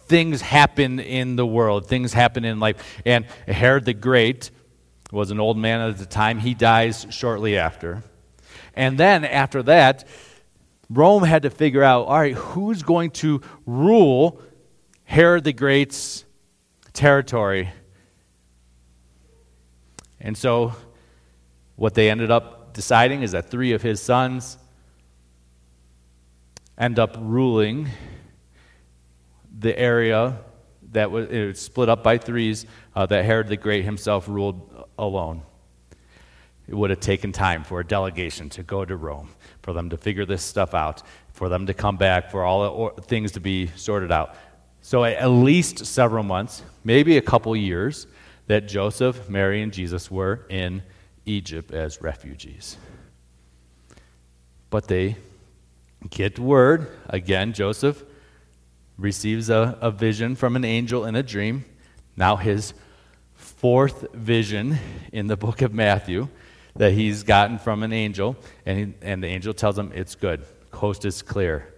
things 0.05 0.41
happen 0.41 0.99
in 0.99 1.35
the 1.35 1.45
world, 1.45 1.87
things 1.87 2.13
happen 2.13 2.45
in 2.45 2.59
life. 2.59 3.01
And 3.03 3.25
Herod 3.47 3.85
the 3.85 3.95
Great 3.95 4.51
was 5.11 5.31
an 5.31 5.39
old 5.39 5.57
man 5.57 5.81
at 5.81 5.97
the 5.97 6.05
time. 6.05 6.37
He 6.37 6.53
dies 6.53 7.07
shortly 7.09 7.57
after. 7.57 8.03
And 8.75 8.95
then 8.99 9.25
after 9.25 9.63
that, 9.63 10.07
Rome 10.87 11.23
had 11.23 11.41
to 11.41 11.49
figure 11.49 11.81
out 11.81 12.05
all 12.05 12.19
right, 12.19 12.35
who's 12.35 12.83
going 12.83 13.09
to 13.11 13.41
rule 13.65 14.39
Herod 15.05 15.43
the 15.43 15.53
Great's 15.53 16.25
territory? 16.93 17.71
And 20.21 20.37
so, 20.37 20.73
what 21.75 21.95
they 21.95 22.11
ended 22.11 22.29
up 22.29 22.73
deciding 22.73 23.23
is 23.23 23.31
that 23.31 23.49
three 23.49 23.71
of 23.71 23.81
his 23.81 23.99
sons 23.99 24.58
end 26.79 26.97
up 26.97 27.17
ruling 27.19 27.89
the 29.59 29.77
area 29.77 30.39
that 30.91 31.11
was, 31.11 31.29
it 31.29 31.47
was 31.47 31.59
split 31.59 31.89
up 31.89 32.03
by 32.03 32.17
threes 32.17 32.65
uh, 32.95 33.05
that 33.05 33.25
Herod 33.25 33.47
the 33.47 33.57
Great 33.57 33.83
himself 33.83 34.27
ruled 34.27 34.85
alone. 34.97 35.43
It 36.67 36.75
would 36.75 36.89
have 36.89 36.99
taken 36.99 37.31
time 37.31 37.63
for 37.63 37.79
a 37.79 37.85
delegation 37.85 38.49
to 38.51 38.63
go 38.63 38.85
to 38.85 38.95
Rome, 38.95 39.29
for 39.61 39.73
them 39.73 39.89
to 39.89 39.97
figure 39.97 40.25
this 40.25 40.43
stuff 40.43 40.73
out, 40.73 41.03
for 41.33 41.49
them 41.49 41.65
to 41.65 41.73
come 41.73 41.97
back, 41.97 42.31
for 42.31 42.43
all 42.43 42.93
the 42.95 43.01
things 43.01 43.33
to 43.33 43.39
be 43.39 43.67
sorted 43.75 44.11
out. 44.11 44.35
So, 44.81 45.03
at 45.03 45.27
least 45.27 45.85
several 45.85 46.23
months, 46.23 46.61
maybe 46.83 47.17
a 47.17 47.21
couple 47.21 47.55
years, 47.55 48.07
that 48.47 48.67
Joseph, 48.67 49.29
Mary, 49.29 49.61
and 49.61 49.73
Jesus 49.73 50.09
were 50.09 50.45
in 50.49 50.81
Egypt 51.25 51.71
as 51.71 52.01
refugees. 52.01 52.77
But 54.69 54.87
they 54.87 55.17
get 56.09 56.39
word, 56.39 56.87
again, 57.07 57.53
Joseph 57.53 58.03
receives 58.97 59.49
a, 59.49 59.77
a 59.81 59.91
vision 59.91 60.35
from 60.35 60.55
an 60.55 60.65
angel 60.65 61.05
in 61.05 61.15
a 61.15 61.23
dream. 61.23 61.65
Now, 62.15 62.35
his 62.35 62.73
fourth 63.33 64.13
vision 64.13 64.77
in 65.11 65.27
the 65.27 65.37
book 65.37 65.61
of 65.61 65.73
Matthew 65.73 66.27
that 66.75 66.93
he's 66.93 67.23
gotten 67.23 67.57
from 67.57 67.83
an 67.83 67.91
angel, 67.91 68.37
and, 68.65 68.77
he, 68.77 68.93
and 69.01 69.23
the 69.23 69.27
angel 69.27 69.53
tells 69.53 69.77
him 69.77 69.91
it's 69.93 70.15
good. 70.15 70.45
Coast 70.71 71.05
is 71.05 71.21
clear. 71.21 71.73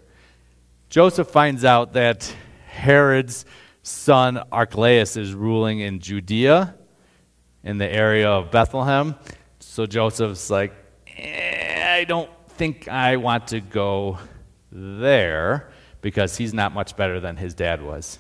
Joseph 0.90 1.28
finds 1.30 1.64
out 1.64 1.94
that 1.94 2.34
Herod's 2.68 3.46
son 3.84 4.42
Archelaus 4.52 5.18
is 5.18 5.34
ruling 5.34 5.80
in 5.80 6.00
Judea, 6.00 6.76
in 7.64 7.78
the 7.78 7.92
area 7.92 8.30
of 8.30 8.52
Bethlehem. 8.52 9.16
So 9.60 9.86
Joseph's 9.86 10.50
like, 10.50 10.74
eh, 11.18 12.00
I 12.00 12.04
don't 12.04 12.30
think 12.62 12.88
I 12.88 13.18
want 13.18 13.48
to 13.48 13.60
go 13.60 14.20
there 14.72 15.72
because 16.02 16.38
he's 16.38 16.54
not 16.54 16.72
much 16.76 16.96
better 16.96 17.20
than 17.20 17.36
his 17.36 17.56
dad 17.56 17.82
was. 17.82 18.20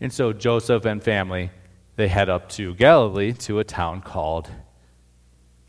And 0.00 0.12
so 0.12 0.32
Joseph 0.32 0.84
and 0.84 1.00
family, 1.00 1.52
they 1.94 2.08
head 2.08 2.28
up 2.28 2.48
to 2.58 2.74
Galilee 2.74 3.32
to 3.34 3.60
a 3.60 3.64
town 3.64 4.00
called 4.00 4.50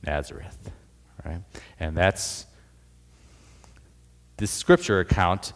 Nazareth. 0.03 0.71
Right? 1.23 1.41
And 1.79 1.95
that's 1.95 2.47
the 4.37 4.47
scripture 4.47 4.99
account 4.99 5.53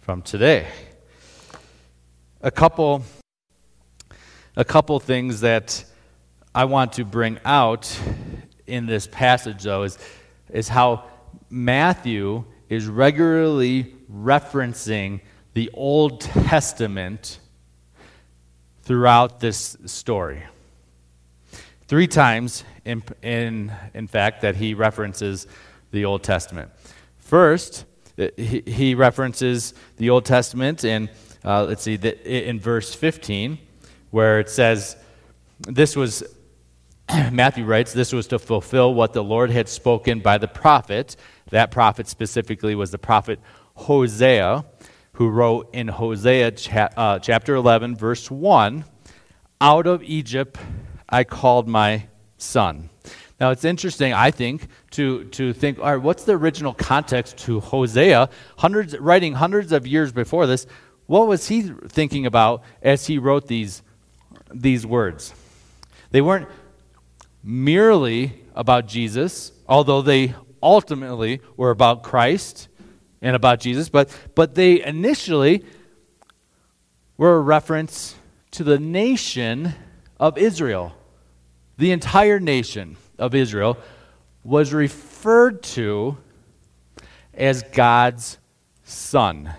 from 0.00 0.22
today. 0.22 0.66
A 2.40 2.50
couple 2.50 3.02
a 4.56 4.64
couple 4.64 4.98
things 4.98 5.42
that 5.42 5.84
I 6.54 6.64
want 6.64 6.94
to 6.94 7.04
bring 7.04 7.38
out 7.44 8.00
in 8.66 8.86
this 8.86 9.06
passage 9.06 9.64
though 9.64 9.82
is 9.82 9.98
is 10.50 10.68
how 10.68 11.04
Matthew 11.50 12.44
is 12.68 12.86
regularly 12.86 13.94
referencing 14.12 15.20
the 15.54 15.70
Old 15.74 16.20
Testament 16.20 17.38
throughout 18.82 19.40
this 19.40 19.76
story. 19.86 20.42
Three 21.88 22.06
times, 22.06 22.64
in, 22.84 23.02
in, 23.22 23.72
in 23.94 24.06
fact, 24.06 24.42
that 24.42 24.56
he 24.56 24.74
references 24.74 25.46
the 25.92 26.04
Old 26.04 26.22
Testament. 26.22 26.70
First, 27.18 27.84
he, 28.16 28.62
he 28.66 28.94
references 28.94 29.74
the 29.96 30.10
Old 30.10 30.24
Testament 30.24 30.84
in, 30.84 31.08
uh, 31.44 31.64
let's 31.64 31.82
see, 31.82 31.96
the, 31.96 32.48
in 32.48 32.58
verse 32.58 32.94
15, 32.94 33.58
where 34.10 34.40
it 34.40 34.50
says, 34.50 34.96
This 35.60 35.96
was 35.96 36.22
Matthew 37.32 37.64
writes, 37.64 37.92
this 37.92 38.12
was 38.12 38.26
to 38.28 38.38
fulfill 38.38 38.92
what 38.94 39.12
the 39.12 39.22
Lord 39.22 39.50
had 39.50 39.68
spoken 39.68 40.20
by 40.20 40.38
the 40.38 40.48
prophet. 40.48 41.16
That 41.50 41.70
prophet 41.70 42.08
specifically 42.08 42.74
was 42.74 42.90
the 42.90 42.98
prophet 42.98 43.38
Hosea, 43.74 44.64
who 45.12 45.28
wrote 45.28 45.72
in 45.72 45.88
Hosea 45.88 46.52
cha- 46.52 46.88
uh, 46.96 47.18
chapter 47.18 47.54
11, 47.54 47.96
verse 47.96 48.30
1 48.30 48.84
Out 49.60 49.86
of 49.86 50.02
Egypt 50.02 50.58
I 51.08 51.22
called 51.22 51.68
my 51.68 52.08
son. 52.38 52.90
Now 53.38 53.50
it's 53.50 53.64
interesting, 53.64 54.12
I 54.12 54.30
think, 54.30 54.66
to, 54.92 55.24
to 55.24 55.52
think, 55.52 55.78
all 55.78 55.84
right, 55.84 56.02
what's 56.02 56.24
the 56.24 56.32
original 56.32 56.74
context 56.74 57.36
to 57.38 57.60
Hosea? 57.60 58.30
Hundreds, 58.58 58.98
writing 58.98 59.34
hundreds 59.34 59.72
of 59.72 59.86
years 59.86 60.10
before 60.10 60.46
this, 60.46 60.66
what 61.06 61.28
was 61.28 61.46
he 61.46 61.62
thinking 61.62 62.26
about 62.26 62.64
as 62.82 63.06
he 63.06 63.18
wrote 63.18 63.46
these, 63.46 63.82
these 64.52 64.84
words? 64.84 65.34
They 66.10 66.20
weren't 66.20 66.48
merely 67.46 68.42
about 68.56 68.88
Jesus, 68.88 69.52
although 69.68 70.02
they 70.02 70.34
ultimately 70.60 71.40
were 71.56 71.70
about 71.70 72.02
Christ 72.02 72.66
and 73.22 73.36
about 73.36 73.60
Jesus, 73.60 73.88
but, 73.88 74.10
but 74.34 74.56
they 74.56 74.84
initially 74.84 75.64
were 77.16 77.36
a 77.36 77.40
reference 77.40 78.16
to 78.50 78.64
the 78.64 78.80
nation 78.80 79.72
of 80.18 80.36
Israel. 80.36 80.92
The 81.78 81.92
entire 81.92 82.40
nation 82.40 82.96
of 83.16 83.32
Israel 83.32 83.78
was 84.42 84.74
referred 84.74 85.62
to 85.62 86.18
as 87.32 87.62
God's 87.62 88.38
son. 88.82 89.52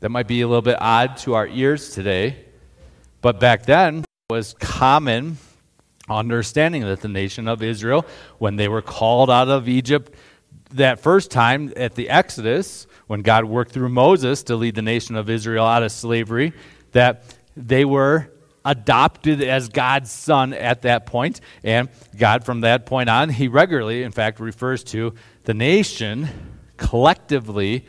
That 0.00 0.08
might 0.08 0.28
be 0.28 0.40
a 0.40 0.48
little 0.48 0.62
bit 0.62 0.78
odd 0.80 1.18
to 1.18 1.34
our 1.34 1.46
ears 1.46 1.90
today, 1.90 2.44
but 3.20 3.38
back 3.38 3.66
then, 3.66 4.04
was 4.30 4.54
common 4.58 5.36
understanding 6.08 6.80
that 6.80 7.02
the 7.02 7.08
nation 7.08 7.46
of 7.46 7.62
Israel, 7.62 8.06
when 8.38 8.56
they 8.56 8.68
were 8.68 8.80
called 8.80 9.30
out 9.30 9.48
of 9.48 9.68
Egypt 9.68 10.14
that 10.70 10.98
first 10.98 11.30
time 11.30 11.70
at 11.76 11.94
the 11.94 12.08
Exodus, 12.08 12.86
when 13.06 13.20
God 13.20 13.44
worked 13.44 13.72
through 13.72 13.90
Moses 13.90 14.42
to 14.44 14.56
lead 14.56 14.76
the 14.76 14.82
nation 14.82 15.14
of 15.16 15.28
Israel 15.28 15.66
out 15.66 15.82
of 15.82 15.92
slavery, 15.92 16.54
that 16.92 17.36
they 17.54 17.84
were 17.84 18.32
adopted 18.64 19.42
as 19.42 19.68
God's 19.68 20.10
son 20.10 20.54
at 20.54 20.80
that 20.82 21.04
point. 21.04 21.42
And 21.62 21.90
God, 22.16 22.46
from 22.46 22.62
that 22.62 22.86
point 22.86 23.10
on, 23.10 23.28
he 23.28 23.48
regularly, 23.48 24.04
in 24.04 24.12
fact, 24.12 24.40
refers 24.40 24.82
to 24.84 25.12
the 25.42 25.52
nation 25.52 26.30
collectively 26.78 27.84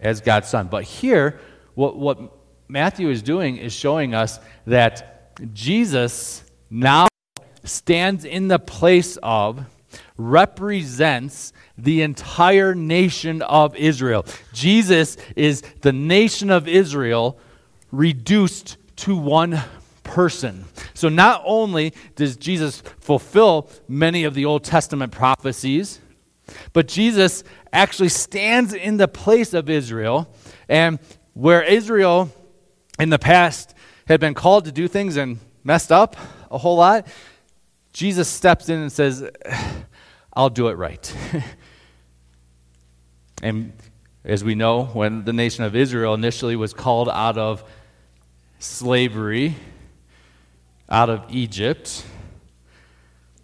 as 0.00 0.22
God's 0.22 0.48
son. 0.48 0.68
But 0.68 0.84
here, 0.84 1.38
what, 1.74 1.94
what 1.98 2.32
Matthew 2.68 3.10
is 3.10 3.20
doing 3.20 3.58
is 3.58 3.74
showing 3.74 4.14
us 4.14 4.40
that 4.66 5.12
Jesus 5.52 6.44
now 6.70 7.08
stands 7.64 8.24
in 8.24 8.48
the 8.48 8.58
place 8.58 9.18
of, 9.22 9.64
represents 10.16 11.52
the 11.76 12.02
entire 12.02 12.74
nation 12.74 13.42
of 13.42 13.76
Israel. 13.76 14.24
Jesus 14.52 15.16
is 15.34 15.62
the 15.82 15.92
nation 15.92 16.50
of 16.50 16.68
Israel 16.68 17.38
reduced 17.92 18.76
to 18.96 19.16
one 19.16 19.60
person. 20.02 20.64
So 20.94 21.08
not 21.08 21.42
only 21.44 21.92
does 22.14 22.36
Jesus 22.36 22.82
fulfill 23.00 23.68
many 23.88 24.24
of 24.24 24.34
the 24.34 24.44
Old 24.44 24.64
Testament 24.64 25.12
prophecies, 25.12 26.00
but 26.72 26.88
Jesus 26.88 27.44
actually 27.72 28.08
stands 28.08 28.72
in 28.72 28.96
the 28.96 29.08
place 29.08 29.52
of 29.52 29.68
Israel. 29.68 30.32
And 30.68 30.98
where 31.34 31.62
Israel 31.62 32.30
in 32.98 33.10
the 33.10 33.18
past 33.18 33.74
had 34.06 34.20
been 34.20 34.34
called 34.34 34.64
to 34.66 34.72
do 34.72 34.88
things 34.88 35.16
and 35.16 35.38
messed 35.64 35.90
up 35.90 36.16
a 36.50 36.58
whole 36.58 36.76
lot, 36.76 37.06
Jesus 37.92 38.28
steps 38.28 38.68
in 38.68 38.78
and 38.78 38.92
says, 38.92 39.28
I'll 40.32 40.50
do 40.50 40.68
it 40.68 40.74
right. 40.74 41.14
and 43.42 43.72
as 44.24 44.44
we 44.44 44.54
know, 44.54 44.84
when 44.84 45.24
the 45.24 45.32
nation 45.32 45.64
of 45.64 45.74
Israel 45.74 46.14
initially 46.14 46.56
was 46.56 46.74
called 46.74 47.08
out 47.08 47.38
of 47.38 47.64
slavery, 48.58 49.54
out 50.88 51.08
of 51.10 51.24
Egypt, 51.30 52.04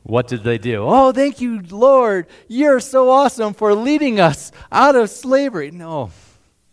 what 0.03 0.27
did 0.27 0.43
they 0.43 0.59
do? 0.59 0.85
Oh, 0.85 1.13
thank 1.13 1.41
you, 1.41 1.63
Lord. 1.71 2.27
You're 2.49 2.81
so 2.81 3.09
awesome 3.11 3.55
for 3.55 3.75
leading 3.75 4.21
us 4.21 4.51
out 4.71 4.97
of 4.97 5.11
slavery. 5.11 5.71
No, 5.71 6.11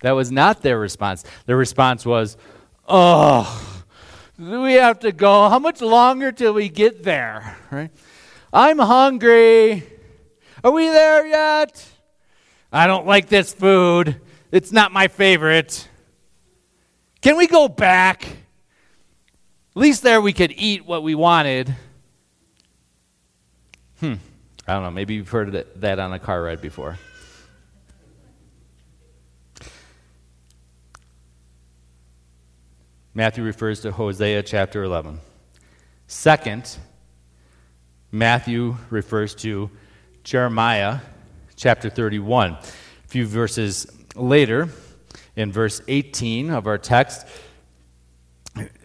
that 0.02 0.12
was 0.12 0.32
not 0.32 0.62
their 0.62 0.80
response. 0.80 1.24
Their 1.46 1.58
response 1.58 2.06
was, 2.06 2.38
oh, 2.88 3.79
do 4.40 4.62
we 4.62 4.74
have 4.74 5.00
to 5.00 5.12
go? 5.12 5.50
How 5.50 5.60
much 5.60 5.82
longer 5.82 6.32
till 6.32 6.54
we 6.54 6.70
get 6.70 7.04
there? 7.04 7.58
Right? 7.70 7.92
I'm 8.54 8.80
hungry. 8.80 9.84
Are 10.64 10.72
we 10.72 10.88
there 10.88 11.28
yet? 11.28 11.86
I 12.72 12.88
don't 12.88 13.06
like 13.06 13.28
this 13.28 13.54
food. 13.54 14.20
It's 14.52 14.72
not 14.72 14.92
my 14.92 15.08
favorite. 15.08 15.88
Can 17.22 17.38
we 17.38 17.48
go 17.48 17.68
back? 17.68 18.24
At 18.24 19.82
least 19.82 20.04
there 20.04 20.22
we 20.22 20.34
could 20.34 20.54
eat 20.56 20.86
what 20.86 21.04
we 21.04 21.16
wanted. 21.16 21.76
Hmm. 24.00 24.16
I 24.68 24.74
don't 24.74 24.84
know. 24.84 24.92
Maybe 24.92 25.16
you've 25.16 25.30
heard 25.30 25.66
that 25.76 26.00
on 26.00 26.14
a 26.14 26.20
car 26.20 26.42
ride 26.42 26.62
before. 26.62 26.98
Matthew 33.20 33.44
refers 33.44 33.82
to 33.82 33.92
Hosea 33.92 34.44
chapter 34.44 34.82
11. 34.82 35.20
Second, 36.08 36.78
Matthew 38.14 38.78
refers 38.90 39.36
to 39.36 39.70
Jeremiah 40.24 41.00
chapter 41.58 41.90
31. 41.90 42.54
A 42.54 42.64
few 43.08 43.26
verses 43.26 43.88
later, 44.16 44.70
in 45.36 45.52
verse 45.52 45.82
18 45.90 46.50
of 46.50 46.66
our 46.66 46.78
text, 46.78 47.28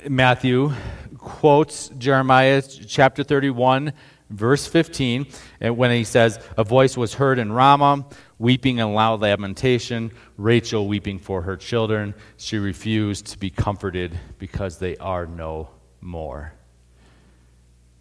Matthew 0.09 0.73
quotes 1.17 1.91
Jeremiah 1.91 2.61
chapter 2.61 3.23
31, 3.23 3.93
verse 4.31 4.67
15, 4.67 5.27
when 5.61 5.93
he 5.93 6.03
says, 6.03 6.41
A 6.57 6.65
voice 6.65 6.97
was 6.97 7.15
heard 7.15 7.39
in 7.39 7.53
Ramah, 7.53 8.05
weeping 8.45 8.79
and 8.79 8.95
loud 8.95 9.23
lamentation, 9.23 10.11
Rachel 10.37 10.87
weeping 10.87 11.19
for 11.19 11.41
her 11.41 11.57
children. 11.57 12.15
She 12.37 12.59
refused 12.59 13.25
to 13.29 13.39
be 13.39 13.49
comforted 13.49 14.19
because 14.39 14.79
they 14.79 14.99
are 14.99 15.25
no 15.27 15.71
more. 16.03 16.53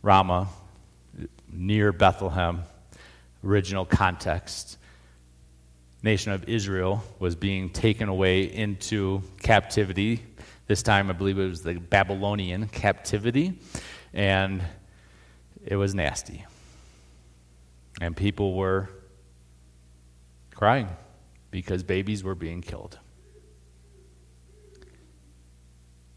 Ramah, 0.02 0.50
near 1.50 1.94
Bethlehem, 1.94 2.64
original 3.42 3.86
context. 3.86 4.78
Nation 6.04 6.34
of 6.34 6.50
Israel 6.50 7.02
was 7.20 7.38
being 7.38 7.70
taken 7.70 8.10
away 8.10 8.44
into 8.44 9.22
captivity 9.42 10.22
this 10.68 10.84
time, 10.84 11.10
I 11.10 11.14
believe 11.14 11.40
it 11.40 11.48
was 11.48 11.62
the 11.62 11.76
Babylonian 11.76 12.68
captivity, 12.68 13.60
and 14.14 14.62
it 15.66 15.78
was 15.78 15.94
nasty. 15.94 16.46
And 18.02 18.16
people 18.16 18.56
were 18.56 18.90
crying 20.64 20.88
because 21.52 21.84
babies 21.84 22.24
were 22.24 22.36
being 22.36 22.62
killed. 22.62 22.98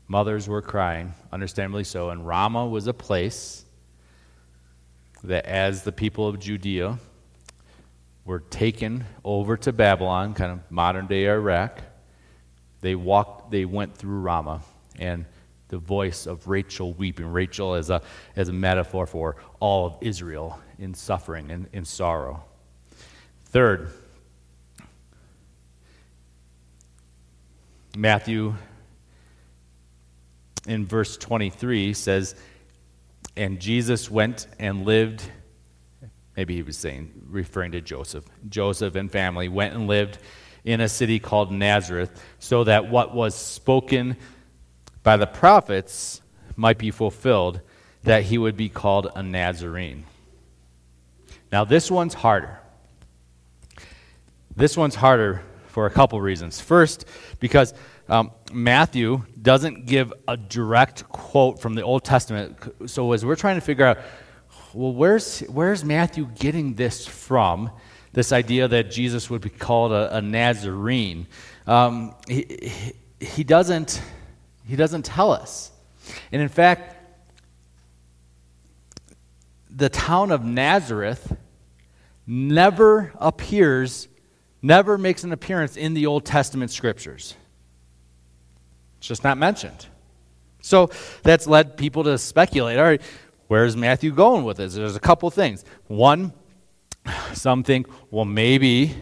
Mothers 0.07 0.49
were 0.49 0.63
crying, 0.63 1.15
understandably 1.33 1.83
so, 1.83 2.11
and 2.11 2.25
Ramah 2.25 2.69
was 2.69 2.87
a 2.87 2.95
place 2.95 3.65
that, 5.25 5.47
as 5.47 5.83
the 5.83 5.91
people 5.91 6.29
of 6.29 6.39
Judea 6.39 6.97
were 8.25 8.39
taken 8.39 9.05
over 9.25 9.57
to 9.57 9.73
Babylon, 9.73 10.33
kind 10.33 10.53
of 10.53 10.71
modern 10.71 11.09
day 11.09 11.27
Iraq, 11.27 11.83
they 12.83 12.95
walked 12.95 13.51
they 13.51 13.65
went 13.65 13.97
through 13.97 14.21
Ramah 14.21 14.63
and 14.97 15.25
the 15.67 15.79
voice 15.79 16.25
of 16.25 16.47
Rachel 16.47 16.93
weeping. 16.93 17.27
Rachel 17.27 17.75
as 17.75 17.91
a, 17.91 18.01
as 18.37 18.49
a 18.49 18.53
metaphor 18.53 19.09
for 19.09 19.35
all 19.59 19.87
of 19.87 19.97
Israel 20.03 20.61
in 20.79 20.95
suffering 20.95 21.51
and 21.51 21.67
in 21.73 21.85
sorrow. 21.85 22.45
Third, 23.47 23.91
Matthew 27.97 28.55
in 30.69 30.85
verse 30.85 31.17
23 31.17 31.95
says, 31.95 32.35
And 33.37 33.59
Jesus 33.59 34.11
went 34.11 34.47
and 34.59 34.85
lived, 34.85 35.23
maybe 36.37 36.55
he 36.55 36.63
was 36.63 36.77
saying, 36.77 37.11
referring 37.29 37.73
to 37.73 37.81
Joseph. 37.81 38.27
Joseph 38.51 38.97
and 38.97 39.11
family 39.11 39.49
went 39.49 39.75
and 39.75 39.87
lived 39.87 40.19
in 40.65 40.83
a 40.83 40.89
city 40.89 41.19
called 41.19 41.51
Nazareth, 41.51 42.23
so 42.39 42.65
that 42.65 42.91
what 42.91 43.15
was 43.15 43.35
spoken 43.35 44.17
by 45.03 45.17
the 45.17 45.27
prophets 45.27 46.21
might 46.55 46.77
be 46.77 46.91
fulfilled, 46.91 47.63
that 48.03 48.25
he 48.25 48.37
would 48.37 48.59
be 48.59 48.69
called 48.69 49.11
a 49.15 49.23
Nazarene. 49.23 50.05
Now, 51.51 51.65
this 51.65 51.91
one's 51.91 52.15
harder. 52.15 52.59
This 54.55 54.77
one's 54.77 54.97
harder 54.97 55.43
for 55.77 55.85
a 55.85 55.91
couple 55.91 56.19
reasons. 56.23 56.59
First, 56.59 57.05
because 57.39 57.75
um, 58.09 58.31
Matthew 58.51 59.27
doesn't 59.43 59.85
give 59.85 60.11
a 60.27 60.35
direct 60.35 61.07
quote 61.11 61.61
from 61.61 61.75
the 61.75 61.83
Old 61.83 62.03
Testament. 62.03 62.57
So, 62.87 63.13
as 63.13 63.27
we're 63.27 63.37
trying 63.37 63.57
to 63.57 63.61
figure 63.61 63.85
out, 63.85 63.99
well, 64.73 64.95
where's, 64.95 65.41
where's 65.41 65.85
Matthew 65.85 66.31
getting 66.39 66.77
this 66.77 67.07
from? 67.07 67.71
this 68.15 68.33
idea 68.33 68.67
that 68.67 68.91
Jesus 68.91 69.29
would 69.29 69.43
be 69.43 69.51
called 69.51 69.93
a, 69.93 70.17
a 70.17 70.23
Nazarene. 70.23 71.27
Um, 71.67 72.15
he, 72.27 72.83
he, 73.21 73.45
doesn't, 73.45 74.01
he 74.67 74.77
doesn't 74.77 75.05
tell 75.05 75.33
us. 75.33 75.71
And 76.33 76.41
in 76.41 76.49
fact, 76.49 76.97
the 79.69 79.91
town 79.91 80.31
of 80.31 80.43
Nazareth 80.43 81.37
never 82.27 83.13
appears, 83.17 84.09
never 84.67 84.99
makes 84.99 85.25
an 85.25 85.33
appearance 85.33 85.77
in 85.77 85.95
the 85.95 86.07
Old 86.07 86.25
Testament 86.25 86.71
scriptures. 86.71 87.35
It's 88.99 89.09
just 89.09 89.25
not 89.25 89.39
mentioned. 89.39 89.87
So 90.61 90.91
that's 91.23 91.47
led 91.47 91.77
people 91.77 92.05
to 92.05 92.19
speculate 92.19 92.79
all 92.79 92.85
right, 92.85 93.03
where's 93.47 93.77
Matthew 93.77 94.11
going 94.11 94.45
with 94.45 94.57
this? 94.57 94.75
There's 94.75 94.97
a 94.97 95.01
couple 95.01 95.31
things. 95.31 95.65
One, 95.87 96.33
some 97.33 97.63
think, 97.63 97.87
well, 98.11 98.25
maybe 98.25 98.95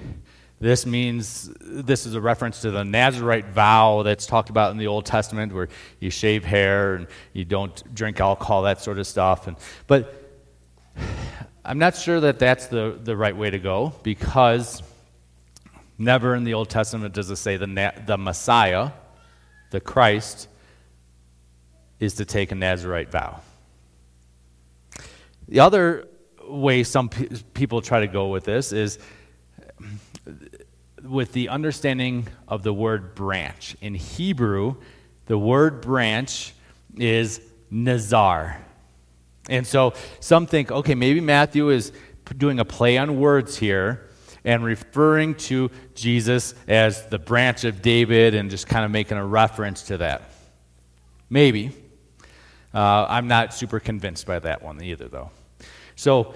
this 0.60 0.86
means 0.86 1.50
this 1.60 2.06
is 2.06 2.14
a 2.14 2.20
reference 2.20 2.60
to 2.62 2.70
the 2.70 2.84
Nazarite 2.84 3.46
vow 3.46 4.02
that's 4.02 4.26
talked 4.26 4.50
about 4.50 4.70
in 4.72 4.78
the 4.78 4.86
Old 4.86 5.06
Testament, 5.06 5.52
where 5.52 5.68
you 6.00 6.10
shave 6.10 6.44
hair 6.44 6.94
and 6.94 7.06
you 7.32 7.44
don't 7.44 7.94
drink 7.94 8.20
alcohol, 8.20 8.62
that 8.62 8.80
sort 8.80 8.98
of 8.98 9.06
stuff. 9.06 9.46
And, 9.46 9.56
but 9.86 10.14
I'm 11.64 11.78
not 11.78 11.96
sure 11.96 12.20
that 12.20 12.38
that's 12.38 12.66
the, 12.66 12.98
the 13.02 13.16
right 13.16 13.34
way 13.34 13.48
to 13.48 13.58
go 13.58 13.94
because 14.02 14.82
never 15.98 16.34
in 16.34 16.44
the 16.44 16.54
Old 16.54 16.70
Testament 16.70 17.14
does 17.14 17.30
it 17.30 17.36
say 17.36 17.56
the, 17.56 17.92
the 18.06 18.18
Messiah, 18.18 18.90
the 19.70 19.80
Christ, 19.80 20.48
is 22.00 22.14
to 22.14 22.24
take 22.24 22.52
a 22.52 22.54
Nazarite 22.54 23.10
vow. 23.10 23.40
The 25.48 25.60
other 25.60 26.08
way 26.46 26.82
some 26.82 27.08
pe- 27.08 27.28
people 27.54 27.80
try 27.80 28.00
to 28.00 28.06
go 28.06 28.28
with 28.28 28.44
this 28.44 28.72
is 28.72 28.98
with 31.02 31.32
the 31.32 31.48
understanding 31.50 32.28
of 32.48 32.62
the 32.62 32.72
word 32.72 33.14
branch. 33.14 33.76
In 33.80 33.94
Hebrew, 33.94 34.76
the 35.26 35.38
word 35.38 35.82
branch 35.82 36.54
is 36.96 37.40
nazar. 37.70 38.58
And 39.48 39.66
so 39.66 39.92
some 40.20 40.46
think, 40.46 40.70
okay, 40.70 40.94
maybe 40.94 41.20
Matthew 41.20 41.68
is 41.68 41.92
doing 42.38 42.58
a 42.58 42.64
play 42.64 42.96
on 42.96 43.20
words 43.20 43.56
here 43.56 44.08
and 44.44 44.64
referring 44.64 45.34
to 45.34 45.70
Jesus 45.94 46.54
as 46.68 47.06
the 47.06 47.18
branch 47.18 47.64
of 47.64 47.82
David 47.82 48.34
and 48.34 48.50
just 48.50 48.66
kind 48.66 48.84
of 48.84 48.90
making 48.90 49.16
a 49.16 49.26
reference 49.26 49.82
to 49.84 49.98
that. 49.98 50.30
Maybe. 51.30 51.72
Uh, 52.72 53.06
I'm 53.08 53.28
not 53.28 53.54
super 53.54 53.80
convinced 53.80 54.26
by 54.26 54.38
that 54.40 54.62
one 54.62 54.82
either, 54.82 55.08
though. 55.08 55.30
So, 55.96 56.34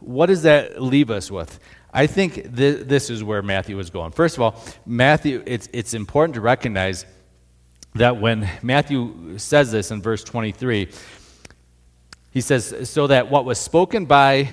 what 0.00 0.26
does 0.26 0.42
that 0.42 0.80
leave 0.80 1.10
us 1.10 1.30
with? 1.30 1.58
I 1.92 2.06
think 2.06 2.34
th- 2.56 2.86
this 2.86 3.10
is 3.10 3.22
where 3.22 3.42
Matthew 3.42 3.76
was 3.76 3.90
going. 3.90 4.12
First 4.12 4.36
of 4.36 4.42
all, 4.42 4.62
Matthew, 4.86 5.42
it's, 5.46 5.68
it's 5.72 5.94
important 5.94 6.34
to 6.34 6.40
recognize 6.40 7.04
that 7.94 8.18
when 8.18 8.48
Matthew 8.62 9.38
says 9.38 9.70
this 9.70 9.90
in 9.90 10.00
verse 10.00 10.24
23, 10.24 10.88
he 12.30 12.40
says, 12.40 12.88
So 12.88 13.08
that 13.08 13.30
what 13.30 13.44
was 13.44 13.58
spoken 13.58 14.06
by 14.06 14.50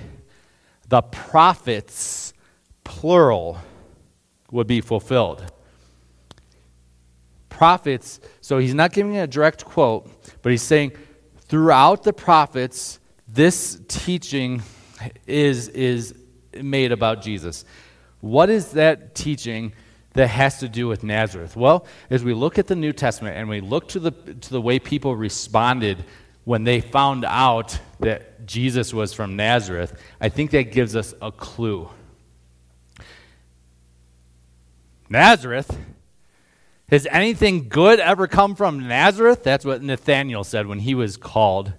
the 0.88 1.02
prophets, 1.02 2.29
plural, 2.90 3.56
would 4.50 4.66
be 4.66 4.80
fulfilled. 4.80 5.44
Prophets, 7.48 8.18
so 8.40 8.58
he's 8.58 8.74
not 8.74 8.92
giving 8.92 9.16
a 9.16 9.28
direct 9.28 9.64
quote, 9.64 10.10
but 10.42 10.50
he's 10.50 10.62
saying, 10.62 10.90
throughout 11.42 12.02
the 12.02 12.12
prophets, 12.12 12.98
this 13.28 13.80
teaching 13.86 14.60
is, 15.28 15.68
is 15.68 16.16
made 16.60 16.90
about 16.90 17.22
Jesus. 17.22 17.64
What 18.20 18.50
is 18.50 18.72
that 18.72 19.14
teaching 19.14 19.72
that 20.14 20.26
has 20.26 20.58
to 20.58 20.68
do 20.68 20.88
with 20.88 21.04
Nazareth? 21.04 21.54
Well, 21.54 21.86
as 22.10 22.24
we 22.24 22.34
look 22.34 22.58
at 22.58 22.66
the 22.66 22.74
New 22.74 22.92
Testament 22.92 23.36
and 23.36 23.48
we 23.48 23.60
look 23.60 23.86
to 23.90 24.00
the, 24.00 24.10
to 24.10 24.50
the 24.50 24.60
way 24.60 24.80
people 24.80 25.14
responded 25.14 26.04
when 26.42 26.64
they 26.64 26.80
found 26.80 27.24
out 27.24 27.78
that 28.00 28.46
Jesus 28.46 28.92
was 28.92 29.12
from 29.12 29.36
Nazareth, 29.36 29.96
I 30.20 30.28
think 30.28 30.50
that 30.50 30.72
gives 30.72 30.96
us 30.96 31.14
a 31.22 31.30
clue. 31.30 31.88
Nazareth? 35.10 35.78
Has 36.88 37.06
anything 37.10 37.68
good 37.68 38.00
ever 38.00 38.26
come 38.26 38.54
from 38.54 38.88
Nazareth? 38.88 39.44
That's 39.44 39.64
what 39.64 39.82
Nathanael 39.82 40.44
said 40.44 40.66
when 40.66 40.78
he 40.78 40.94
was 40.94 41.18
called 41.18 41.74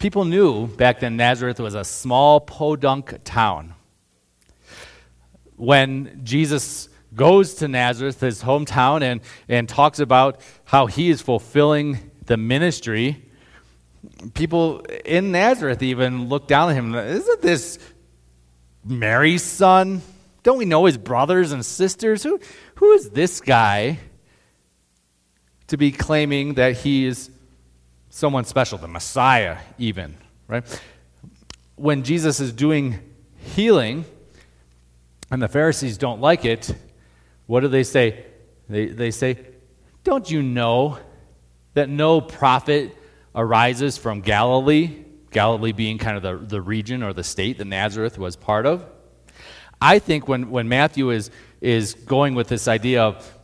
People 0.00 0.24
knew 0.24 0.66
back 0.66 1.00
then 1.00 1.18
Nazareth 1.18 1.60
was 1.60 1.74
a 1.74 1.84
small 1.84 2.40
podunk 2.40 3.22
town. 3.22 3.74
When 5.56 6.22
Jesus 6.24 6.88
goes 7.14 7.56
to 7.56 7.68
Nazareth, 7.68 8.18
his 8.20 8.42
hometown, 8.42 9.02
and, 9.02 9.20
and 9.46 9.68
talks 9.68 9.98
about 9.98 10.40
how 10.64 10.86
he 10.86 11.10
is 11.10 11.20
fulfilling 11.20 11.98
the 12.24 12.38
ministry, 12.38 13.22
people 14.32 14.80
in 15.04 15.32
Nazareth 15.32 15.82
even 15.82 16.30
look 16.30 16.48
down 16.48 16.70
at 16.70 16.76
him. 16.76 16.94
Isn't 16.94 17.42
this 17.42 17.78
Mary's 18.82 19.42
son? 19.42 20.00
Don't 20.42 20.58
we 20.58 20.64
know 20.64 20.86
his 20.86 20.96
brothers 20.96 21.52
and 21.52 21.64
sisters? 21.64 22.22
Who, 22.22 22.40
who 22.76 22.92
is 22.92 23.10
this 23.10 23.40
guy 23.40 23.98
to 25.66 25.76
be 25.76 25.92
claiming 25.92 26.54
that 26.54 26.78
he 26.78 27.04
is 27.04 27.30
someone 28.08 28.44
special, 28.44 28.78
the 28.78 28.88
Messiah, 28.88 29.58
even, 29.78 30.16
right? 30.48 30.64
When 31.76 32.02
Jesus 32.02 32.40
is 32.40 32.52
doing 32.52 32.98
healing 33.36 34.04
and 35.30 35.40
the 35.42 35.48
Pharisees 35.48 35.96
don't 35.96 36.20
like 36.20 36.44
it, 36.44 36.74
what 37.46 37.60
do 37.60 37.68
they 37.68 37.84
say? 37.84 38.24
They, 38.68 38.86
they 38.86 39.10
say, 39.10 39.38
Don't 40.04 40.30
you 40.30 40.42
know 40.42 40.98
that 41.74 41.88
no 41.88 42.20
prophet 42.20 42.96
arises 43.34 43.96
from 43.96 44.20
Galilee? 44.20 45.04
Galilee 45.30 45.72
being 45.72 45.98
kind 45.98 46.16
of 46.16 46.22
the, 46.22 46.46
the 46.46 46.60
region 46.60 47.02
or 47.02 47.12
the 47.12 47.24
state 47.24 47.58
that 47.58 47.66
Nazareth 47.66 48.18
was 48.18 48.36
part 48.36 48.66
of. 48.66 48.84
I 49.80 49.98
think 49.98 50.28
when, 50.28 50.50
when 50.50 50.68
Matthew 50.68 51.10
is, 51.10 51.30
is 51.60 51.94
going 51.94 52.34
with 52.34 52.48
this 52.48 52.68
idea 52.68 53.02
of 53.02 53.34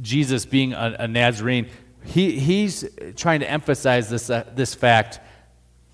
Jesus 0.00 0.44
being 0.44 0.72
a, 0.72 0.96
a 1.00 1.08
Nazarene, 1.08 1.68
he, 2.04 2.38
he's 2.38 2.88
trying 3.16 3.40
to 3.40 3.50
emphasize 3.50 4.10
this, 4.10 4.28
uh, 4.28 4.50
this 4.54 4.74
fact 4.74 5.20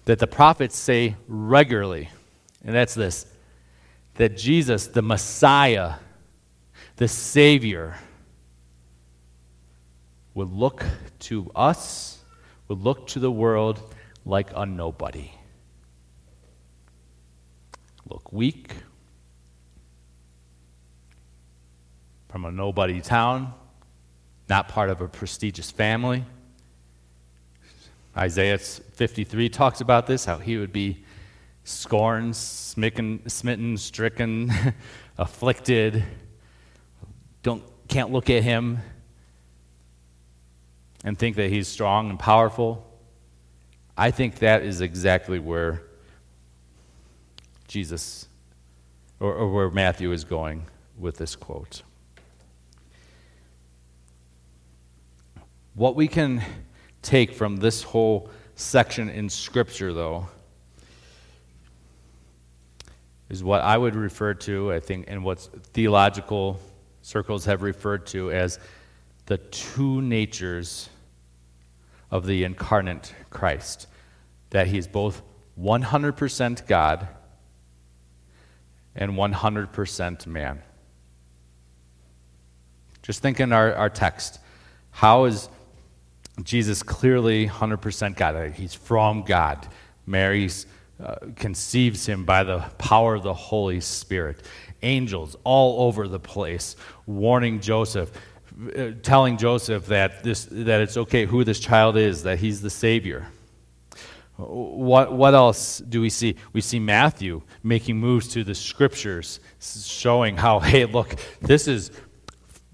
that 0.07 0.19
the 0.19 0.27
prophets 0.27 0.77
say 0.77 1.17
regularly, 1.29 2.09
and 2.65 2.75
that's 2.75 2.95
this 2.95 3.27
that 4.15 4.37
Jesus, 4.37 4.89
the 4.89 5.01
Messiah, 5.01 5.95
the 6.97 7.09
Savior, 7.09 7.97
would 10.35 10.51
look 10.51 10.85
to 11.21 11.51
us, 11.55 12.23
would 12.69 12.81
look 12.81 13.07
to 13.07 13.19
the 13.19 13.31
world 13.31 13.95
like 14.27 14.51
a 14.55 14.67
nobody. 14.67 15.31
Look 18.11 18.31
weak, 18.31 18.75
from 22.31 22.45
a 22.45 22.53
nobody 22.53 23.01
town, 23.01 23.53
not 24.49 24.69
part 24.69 24.89
of 24.89 25.01
a 25.01 25.09
prestigious 25.09 25.71
family. 25.71 26.25
Isaiah 28.17 28.59
53 28.59 29.49
talks 29.49 29.81
about 29.81 30.07
this, 30.07 30.25
how 30.25 30.39
he 30.39 30.57
would 30.57 30.73
be 30.73 31.05
scorned, 31.65 32.37
smitten, 32.37 33.29
smitten 33.29 33.77
stricken, 33.77 34.53
afflicted. 35.19 36.05
Don't, 37.43 37.65
can't 37.89 38.13
look 38.13 38.31
at 38.31 38.45
him 38.45 38.79
and 41.03 41.19
think 41.19 41.35
that 41.37 41.51
he's 41.51 41.67
strong 41.67 42.11
and 42.11 42.19
powerful. 42.19 42.87
I 43.97 44.13
think 44.13 44.37
that 44.37 44.63
is 44.63 44.81
exactly 44.81 45.41
where 45.41 45.83
Jesus, 47.67 48.29
or, 49.19 49.35
or 49.35 49.53
where 49.53 49.71
Matthew 49.71 50.13
is 50.13 50.23
going 50.23 50.67
with 50.97 51.17
this 51.17 51.35
quote. 51.35 51.83
What 55.81 55.97
we 55.97 56.09
can 56.09 56.43
take 57.01 57.33
from 57.33 57.57
this 57.57 57.83
whole 57.83 58.29
section 58.55 59.09
in 59.09 59.31
Scripture, 59.31 59.95
though, 59.95 60.29
is 63.31 63.43
what 63.43 63.63
I 63.63 63.79
would 63.79 63.95
refer 63.95 64.35
to, 64.35 64.75
I 64.75 64.81
think, 64.81 65.07
and 65.09 65.25
what 65.25 65.39
theological 65.73 66.61
circles 67.01 67.47
have 67.47 67.63
referred 67.63 68.07
to 68.09 68.31
as 68.31 68.59
the 69.25 69.39
two 69.39 70.03
natures 70.03 70.91
of 72.11 72.27
the 72.27 72.45
incarnate 72.45 73.15
Christ 73.31 73.87
that 74.51 74.67
he 74.67 74.77
is 74.77 74.87
both 74.87 75.23
100% 75.59 76.67
God 76.67 77.09
and 78.95 79.13
100% 79.13 80.27
man. 80.27 80.61
Just 83.01 83.23
think 83.23 83.41
in 83.41 83.55
our, 83.55 83.73
our 83.73 83.89
text. 83.89 84.41
How 84.91 85.25
is 85.25 85.49
Jesus 86.45 86.83
clearly 86.83 87.47
100% 87.47 88.17
God. 88.17 88.53
He's 88.53 88.75
from 88.75 89.23
God. 89.23 89.67
Mary 90.07 90.49
uh, 91.03 91.17
conceives 91.37 92.07
him 92.07 92.25
by 92.25 92.45
the 92.45 92.59
power 92.79 93.15
of 93.15 93.23
the 93.23 93.35
Holy 93.35 93.81
Spirit. 93.81 94.43
Angels 94.83 95.37
all 95.45 95.87
over 95.87 96.09
the 96.09 96.21
place 96.21 96.77
warning 97.07 97.61
Joseph, 97.61 98.11
uh, 98.77 98.91
telling 99.03 99.37
Joseph 99.37 99.87
that, 99.87 100.23
this, 100.23 100.47
that 100.51 100.81
it's 100.81 100.97
okay 100.97 101.27
who 101.27 101.45
this 101.45 101.61
child 101.61 101.97
is, 101.97 102.23
that 102.25 102.39
he's 102.39 102.61
the 102.61 102.71
Savior. 102.71 103.29
What, 104.37 105.13
what 105.13 105.35
else 105.35 105.79
do 105.79 106.01
we 106.01 106.11
see? 106.11 106.37
We 106.53 106.61
see 106.61 106.79
Matthew 106.79 107.43
making 107.63 107.99
moves 107.99 108.29
to 108.29 108.45
the 108.45 108.55
scriptures, 108.55 109.41
showing 109.61 110.37
how, 110.37 110.59
hey, 110.61 110.85
look, 110.87 111.15
this 111.41 111.69
is 111.69 111.91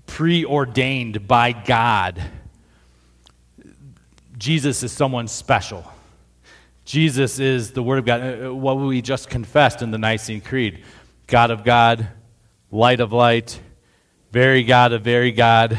preordained 0.06 1.26
by 1.26 1.52
God 1.52 2.22
Jesus 4.36 4.82
is 4.82 4.92
someone 4.92 5.28
special. 5.28 5.84
Jesus 6.84 7.38
is 7.38 7.72
the 7.72 7.82
Word 7.82 7.98
of 7.98 8.04
God. 8.04 8.20
Uh, 8.20 8.48
uh, 8.48 8.54
what 8.54 8.78
we 8.78 9.02
just 9.02 9.28
confessed 9.28 9.82
in 9.82 9.90
the 9.90 9.98
Nicene 9.98 10.40
Creed 10.40 10.84
God 11.26 11.50
of 11.50 11.64
God, 11.64 12.08
light 12.70 13.00
of 13.00 13.12
light, 13.12 13.60
very 14.30 14.62
God 14.62 14.92
of 14.92 15.02
very 15.02 15.32
God, 15.32 15.78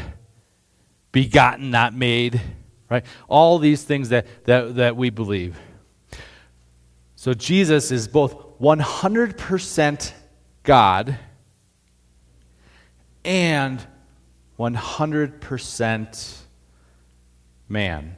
begotten, 1.11 1.71
not 1.71 1.93
made, 1.93 2.41
right? 2.89 3.05
All 3.29 3.59
these 3.59 3.83
things 3.83 4.09
that, 4.09 4.25
that, 4.45 4.75
that 4.75 4.97
we 4.97 5.09
believe. 5.09 5.57
So 7.15 7.33
Jesus 7.33 7.91
is 7.91 8.07
both 8.07 8.59
100% 8.59 10.13
God 10.63 11.17
and 13.23 13.85
100% 14.59 16.37
man. 17.69 18.15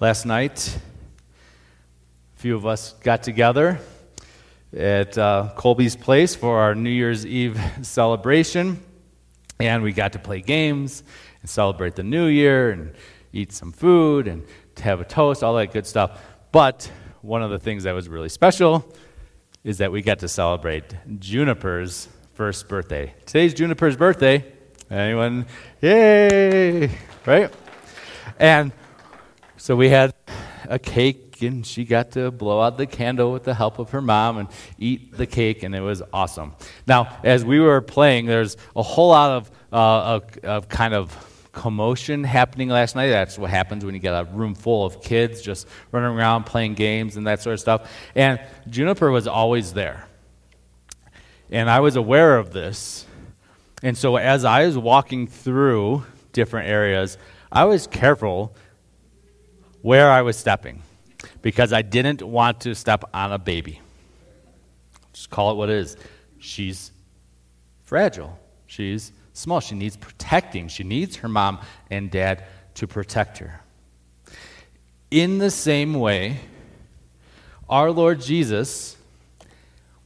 Last 0.00 0.26
night, 0.26 0.78
a 2.36 2.38
few 2.38 2.54
of 2.54 2.64
us 2.64 2.92
got 3.02 3.24
together 3.24 3.80
at 4.72 5.18
uh, 5.18 5.50
Colby's 5.56 5.96
place 5.96 6.36
for 6.36 6.60
our 6.60 6.76
New 6.76 6.88
Year's 6.88 7.26
Eve 7.26 7.60
celebration, 7.82 8.80
and 9.58 9.82
we 9.82 9.92
got 9.92 10.12
to 10.12 10.20
play 10.20 10.40
games 10.40 11.02
and 11.40 11.50
celebrate 11.50 11.96
the 11.96 12.04
new 12.04 12.26
year 12.26 12.70
and 12.70 12.94
eat 13.32 13.50
some 13.50 13.72
food 13.72 14.28
and 14.28 14.44
have 14.78 15.00
a 15.00 15.04
toast, 15.04 15.42
all 15.42 15.56
that 15.56 15.72
good 15.72 15.84
stuff. 15.84 16.22
But 16.52 16.88
one 17.22 17.42
of 17.42 17.50
the 17.50 17.58
things 17.58 17.82
that 17.82 17.90
was 17.90 18.08
really 18.08 18.28
special 18.28 18.88
is 19.64 19.78
that 19.78 19.90
we 19.90 20.00
got 20.00 20.20
to 20.20 20.28
celebrate 20.28 20.94
Juniper's 21.18 22.06
first 22.34 22.68
birthday. 22.68 23.12
Today's 23.26 23.52
Juniper's 23.52 23.96
birthday. 23.96 24.44
Anyone? 24.92 25.46
Yay! 25.80 26.88
Right? 27.26 27.52
And 28.38 28.70
so 29.58 29.76
we 29.76 29.88
had 29.90 30.14
a 30.68 30.78
cake, 30.78 31.42
and 31.42 31.66
she 31.66 31.84
got 31.84 32.12
to 32.12 32.30
blow 32.30 32.60
out 32.60 32.78
the 32.78 32.86
candle 32.86 33.32
with 33.32 33.44
the 33.44 33.54
help 33.54 33.78
of 33.78 33.90
her 33.90 34.00
mom 34.00 34.38
and 34.38 34.48
eat 34.78 35.16
the 35.16 35.26
cake, 35.26 35.62
and 35.62 35.74
it 35.74 35.80
was 35.80 36.02
awesome. 36.12 36.54
Now, 36.86 37.18
as 37.24 37.44
we 37.44 37.60
were 37.60 37.80
playing, 37.80 38.26
there's 38.26 38.56
a 38.74 38.82
whole 38.82 39.08
lot 39.08 39.30
of, 39.32 39.50
uh, 39.72 39.76
of, 39.76 40.38
of 40.44 40.68
kind 40.68 40.94
of 40.94 41.50
commotion 41.52 42.22
happening 42.22 42.68
last 42.68 42.94
night. 42.94 43.08
That's 43.08 43.36
what 43.36 43.50
happens 43.50 43.84
when 43.84 43.94
you 43.94 44.00
get 44.00 44.12
a 44.12 44.24
room 44.24 44.54
full 44.54 44.86
of 44.86 45.02
kids 45.02 45.42
just 45.42 45.66
running 45.90 46.16
around 46.16 46.44
playing 46.44 46.74
games 46.74 47.16
and 47.16 47.26
that 47.26 47.42
sort 47.42 47.54
of 47.54 47.60
stuff. 47.60 47.90
And 48.14 48.40
Juniper 48.70 49.10
was 49.10 49.26
always 49.26 49.72
there. 49.72 50.06
And 51.50 51.68
I 51.68 51.80
was 51.80 51.96
aware 51.96 52.38
of 52.38 52.52
this. 52.52 53.06
And 53.82 53.96
so 53.96 54.16
as 54.16 54.44
I 54.44 54.66
was 54.66 54.78
walking 54.78 55.26
through 55.26 56.04
different 56.32 56.68
areas, 56.68 57.18
I 57.50 57.64
was 57.64 57.86
careful 57.86 58.54
where 59.82 60.10
I 60.10 60.22
was 60.22 60.36
stepping 60.36 60.82
because 61.42 61.72
I 61.72 61.82
didn't 61.82 62.22
want 62.22 62.60
to 62.60 62.74
step 62.74 63.04
on 63.14 63.32
a 63.32 63.38
baby. 63.38 63.80
Just 65.12 65.30
call 65.30 65.52
it 65.52 65.54
what 65.56 65.70
it 65.70 65.76
is. 65.76 65.96
She's 66.38 66.92
fragile. 67.84 68.38
She's 68.66 69.12
small. 69.32 69.60
She 69.60 69.74
needs 69.74 69.96
protecting. 69.96 70.68
She 70.68 70.84
needs 70.84 71.16
her 71.16 71.28
mom 71.28 71.60
and 71.90 72.10
dad 72.10 72.44
to 72.74 72.86
protect 72.86 73.38
her. 73.38 73.60
In 75.10 75.38
the 75.38 75.50
same 75.50 75.94
way, 75.94 76.38
our 77.68 77.90
Lord 77.90 78.20
Jesus 78.20 78.96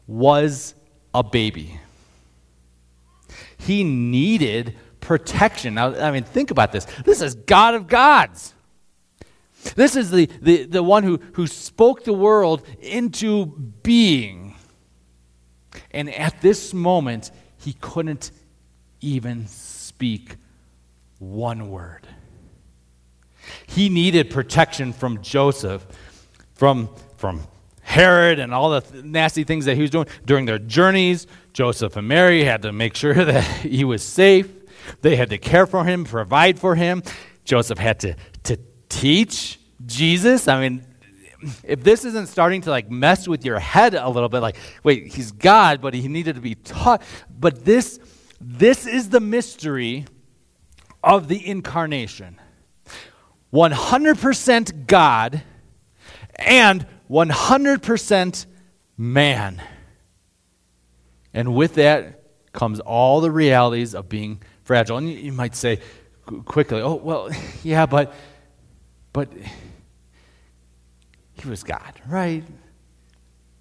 was 0.06 0.74
a 1.14 1.22
baby. 1.22 1.78
He 3.58 3.84
needed 3.84 4.76
protection. 5.00 5.74
Now, 5.74 5.94
I 5.94 6.10
mean, 6.10 6.24
think 6.24 6.50
about 6.50 6.72
this. 6.72 6.84
This 7.04 7.20
is 7.20 7.34
God 7.34 7.74
of 7.74 7.88
gods. 7.88 8.54
This 9.76 9.96
is 9.96 10.10
the, 10.10 10.26
the, 10.40 10.64
the 10.64 10.82
one 10.82 11.02
who, 11.02 11.18
who 11.34 11.46
spoke 11.46 12.04
the 12.04 12.12
world 12.12 12.66
into 12.80 13.46
being. 13.46 14.54
And 15.90 16.10
at 16.10 16.40
this 16.40 16.74
moment, 16.74 17.30
he 17.58 17.74
couldn't 17.74 18.30
even 19.00 19.46
speak 19.46 20.36
one 21.18 21.70
word. 21.70 22.06
He 23.66 23.88
needed 23.88 24.30
protection 24.30 24.92
from 24.92 25.22
Joseph, 25.22 25.86
from, 26.54 26.88
from 27.16 27.42
Herod, 27.82 28.38
and 28.38 28.54
all 28.54 28.70
the 28.70 28.80
th- 28.80 29.04
nasty 29.04 29.44
things 29.44 29.64
that 29.64 29.76
he 29.76 29.82
was 29.82 29.90
doing 29.90 30.06
during 30.24 30.46
their 30.46 30.58
journeys. 30.58 31.26
Joseph 31.52 31.96
and 31.96 32.08
Mary 32.08 32.44
had 32.44 32.62
to 32.62 32.72
make 32.72 32.94
sure 32.94 33.14
that 33.24 33.44
he 33.44 33.84
was 33.84 34.02
safe. 34.02 34.50
They 35.00 35.16
had 35.16 35.30
to 35.30 35.38
care 35.38 35.66
for 35.66 35.84
him, 35.84 36.04
provide 36.04 36.58
for 36.58 36.74
him. 36.74 37.02
Joseph 37.44 37.78
had 37.78 38.00
to, 38.00 38.14
to 38.14 38.31
teach 38.92 39.58
Jesus? 39.84 40.46
I 40.48 40.60
mean, 40.60 40.86
if 41.64 41.82
this 41.82 42.04
isn't 42.04 42.28
starting 42.28 42.60
to 42.62 42.70
like 42.70 42.90
mess 42.90 43.26
with 43.26 43.44
your 43.44 43.58
head 43.58 43.94
a 43.94 44.08
little 44.08 44.28
bit, 44.28 44.40
like, 44.40 44.56
wait, 44.84 45.08
he's 45.12 45.32
God, 45.32 45.80
but 45.80 45.94
he 45.94 46.08
needed 46.08 46.36
to 46.36 46.40
be 46.40 46.54
taught. 46.54 47.02
But 47.38 47.64
this, 47.64 47.98
This 48.40 48.86
is 48.86 49.08
the 49.08 49.20
mystery 49.20 50.04
of 51.02 51.28
the 51.28 51.46
incarnation 51.46 52.40
100% 53.52 54.86
God 54.86 55.42
and 56.36 56.86
100% 57.10 58.46
man. 58.96 59.62
And 61.34 61.54
with 61.54 61.74
that 61.74 62.22
comes 62.52 62.80
all 62.80 63.20
the 63.20 63.30
realities 63.30 63.94
of 63.94 64.08
being 64.08 64.40
fragile. 64.64 64.96
And 64.96 65.10
you 65.10 65.32
might 65.32 65.54
say 65.54 65.80
quickly, 66.44 66.80
oh, 66.80 66.94
well, 66.94 67.30
yeah, 67.62 67.86
but, 67.86 68.14
but 69.12 69.28
he 71.34 71.48
was 71.48 71.62
God, 71.62 72.00
right? 72.06 72.44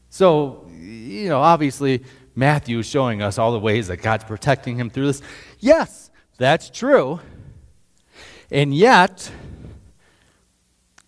So, 0.10 0.68
you 0.80 1.30
know, 1.30 1.40
obviously, 1.40 2.04
Matthew 2.36 2.80
is 2.80 2.86
showing 2.86 3.22
us 3.22 3.38
all 3.38 3.52
the 3.52 3.60
ways 3.60 3.88
that 3.88 3.98
God's 3.98 4.24
protecting 4.24 4.78
him 4.78 4.90
through 4.90 5.08
this. 5.08 5.22
Yes, 5.60 6.12
that's 6.38 6.70
true. 6.70 7.20
And 8.50 8.74
yet, 8.74 9.32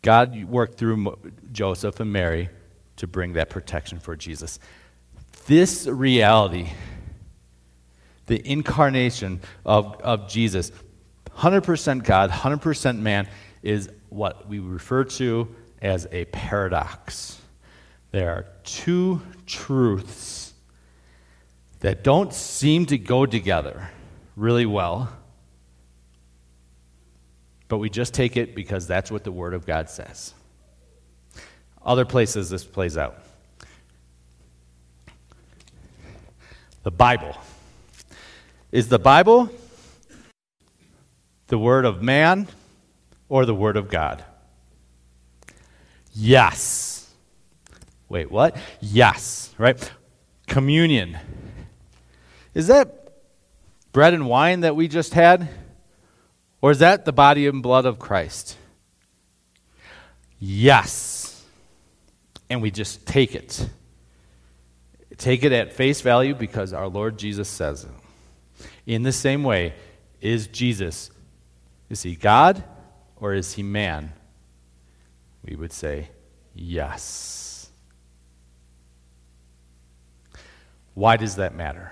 God 0.02 0.44
worked 0.46 0.78
through 0.78 1.18
Joseph 1.52 2.00
and 2.00 2.12
Mary 2.12 2.50
to 2.98 3.08
bring 3.08 3.34
that 3.34 3.50
protection 3.50 4.00
for 4.00 4.16
Jesus. 4.16 4.60
This 5.46 5.88
reality, 5.88 6.70
the 8.28 8.42
incarnation 8.50 9.42
of, 9.66 10.00
of 10.02 10.30
Jesus, 10.30 10.72
100% 11.38 12.04
God, 12.04 12.30
100% 12.30 13.00
man, 13.00 13.28
is 13.62 13.90
what 14.14 14.48
we 14.48 14.60
refer 14.60 15.04
to 15.04 15.54
as 15.82 16.08
a 16.12 16.26
paradox. 16.26 17.40
There 18.12 18.30
are 18.30 18.46
two 18.64 19.22
truths 19.46 20.54
that 21.80 22.04
don't 22.04 22.34
seem 22.34 22.86
to 22.86 22.98
go 22.98 23.26
together 23.26 23.90
really 24.36 24.66
well, 24.66 25.10
but 27.68 27.80
we 27.80 27.90
just 27.90 28.14
take 28.14 28.38
it 28.38 28.56
because 28.56 28.88
that's 28.88 29.12
what 29.12 29.24
the 29.24 29.32
Word 29.32 29.54
of 29.54 29.66
God 29.66 29.90
says. 29.90 30.34
Other 31.86 32.06
places 32.06 32.50
this 32.50 32.64
plays 32.64 32.98
out. 32.98 33.20
The 36.84 36.92
Bible. 36.92 37.36
Is 38.72 38.88
the 38.88 39.00
Bible 39.00 39.50
the 41.48 41.58
Word 41.58 41.86
of 41.86 42.02
man 42.02 42.48
or 43.34 43.48
the 43.48 43.56
Word 43.56 43.78
of 43.78 43.90
God? 43.90 44.24
Yes. 46.14 47.12
Wait, 48.08 48.30
what? 48.30 48.56
Yes, 48.80 49.50
right? 49.58 49.92
Communion. 50.46 51.18
Is 52.54 52.68
that 52.68 53.12
bread 53.92 54.14
and 54.14 54.28
wine 54.28 54.60
that 54.60 54.76
we 54.76 54.88
just 54.88 55.16
had? 55.16 55.50
Or 56.62 56.70
is 56.70 56.78
that 56.78 57.06
the 57.06 57.12
body 57.12 57.48
and 57.48 57.64
blood 57.64 57.88
of 57.88 57.98
Christ? 57.98 58.56
Yes. 60.38 61.44
And 62.52 62.62
we 62.62 62.70
just 62.70 63.08
take 63.08 63.34
it. 63.34 63.68
Take 65.18 65.44
it 65.44 65.52
at 65.52 65.74
face 65.74 66.02
value 66.02 66.36
because 66.36 66.72
our 66.72 66.88
Lord 66.88 67.18
Jesus 67.18 67.50
says 67.50 67.86
it. 67.86 68.68
In 68.86 69.02
the 69.02 69.12
same 69.12 69.44
way, 69.44 69.74
is 70.22 70.46
Jesus, 70.46 71.10
is 71.90 72.04
he 72.04 72.16
God 72.16 72.64
or 73.24 73.34
is 73.34 73.54
he 73.54 73.64
man? 73.64 74.12
we 75.44 75.56
would 75.56 75.72
say, 75.74 76.10
Yes. 76.56 77.70
Why 80.94 81.18
does 81.18 81.38
that 81.38 81.56
matter? 81.56 81.92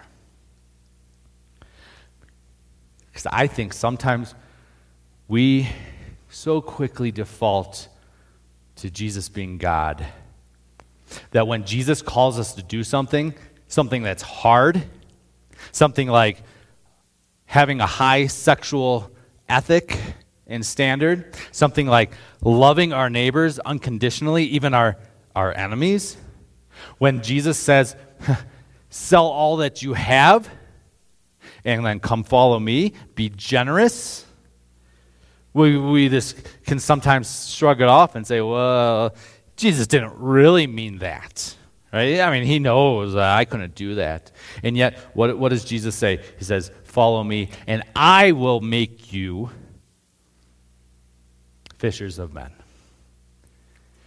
Because 3.07 3.25
I 3.25 3.47
think 3.47 3.73
sometimes 3.73 4.35
we 5.27 5.69
so 6.29 6.61
quickly 6.61 7.11
default 7.11 7.87
to 8.75 8.91
Jesus 8.91 9.27
being 9.27 9.57
God 9.57 10.05
that 11.31 11.47
when 11.47 11.65
Jesus 11.65 12.03
calls 12.03 12.37
us 12.37 12.53
to 12.53 12.63
do 12.63 12.83
something, 12.83 13.33
something 13.67 14.03
that's 14.03 14.21
hard, 14.21 14.83
something 15.71 16.07
like 16.07 16.43
having 17.45 17.81
a 17.81 17.87
high 17.87 18.27
sexual 18.27 19.11
ethic, 19.49 19.99
and 20.51 20.65
standard. 20.65 21.35
Something 21.51 21.87
like 21.87 22.11
loving 22.41 22.93
our 22.93 23.09
neighbors 23.09 23.59
unconditionally, 23.59 24.45
even 24.45 24.73
our, 24.73 24.97
our 25.35 25.55
enemies. 25.55 26.17
When 26.97 27.21
Jesus 27.21 27.57
says, 27.57 27.95
sell 28.89 29.25
all 29.25 29.57
that 29.57 29.81
you 29.81 29.93
have 29.93 30.49
and 31.63 31.85
then 31.85 31.99
come 31.99 32.23
follow 32.23 32.59
me, 32.59 32.93
be 33.15 33.29
generous. 33.29 34.25
We, 35.53 35.77
we 35.77 36.09
just 36.09 36.37
can 36.65 36.79
sometimes 36.79 37.49
shrug 37.49 37.81
it 37.81 37.87
off 37.87 38.15
and 38.15 38.25
say, 38.25 38.41
well, 38.41 39.15
Jesus 39.55 39.87
didn't 39.87 40.13
really 40.17 40.67
mean 40.67 40.99
that. 40.99 41.55
Right? 41.93 42.21
I 42.21 42.31
mean, 42.31 42.45
he 42.45 42.59
knows 42.59 43.15
I 43.15 43.43
couldn't 43.43 43.75
do 43.75 43.95
that. 43.95 44.31
And 44.63 44.77
yet, 44.77 44.97
what, 45.13 45.37
what 45.37 45.49
does 45.49 45.65
Jesus 45.65 45.93
say? 45.93 46.23
He 46.37 46.45
says, 46.45 46.71
Follow 46.83 47.23
me, 47.23 47.49
and 47.67 47.83
I 47.95 48.33
will 48.33 48.59
make 48.59 49.13
you 49.13 49.49
fishers 51.81 52.19
of 52.19 52.31
men. 52.31 52.51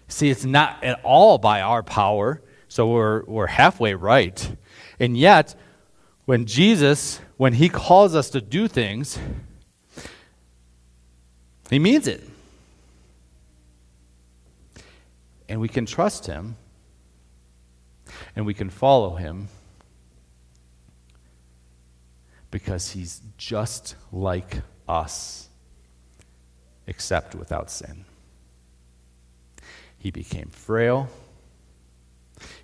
See, 0.07 0.31
it's 0.31 0.45
not 0.45 0.85
at 0.85 1.01
all 1.03 1.39
by 1.39 1.61
our 1.61 1.83
power, 1.83 2.41
so 2.69 2.89
we're, 2.89 3.25
we're 3.25 3.49
halfway 3.49 3.95
right. 3.95 4.57
And 5.01 5.17
yet, 5.17 5.57
when 6.25 6.47
Jesus, 6.47 7.21
when 7.37 7.53
he 7.53 7.69
calls 7.69 8.15
us 8.15 8.31
to 8.31 8.41
do 8.41 8.69
things, 8.69 9.19
he 11.69 11.81
means 11.81 12.07
it. 12.07 12.23
And 15.49 15.61
we 15.61 15.67
can 15.67 15.85
trust 15.85 16.27
him, 16.27 16.55
and 18.37 18.47
we 18.47 18.55
can 18.55 18.71
follow 18.71 19.17
him 19.17 19.49
because 22.53 22.93
he's 22.93 23.21
just 23.37 23.97
like 24.13 24.63
us 24.87 25.44
except 26.87 27.35
without 27.35 27.71
sin. 27.71 28.05
He 29.99 30.11
became 30.11 30.49
frail. 30.49 31.09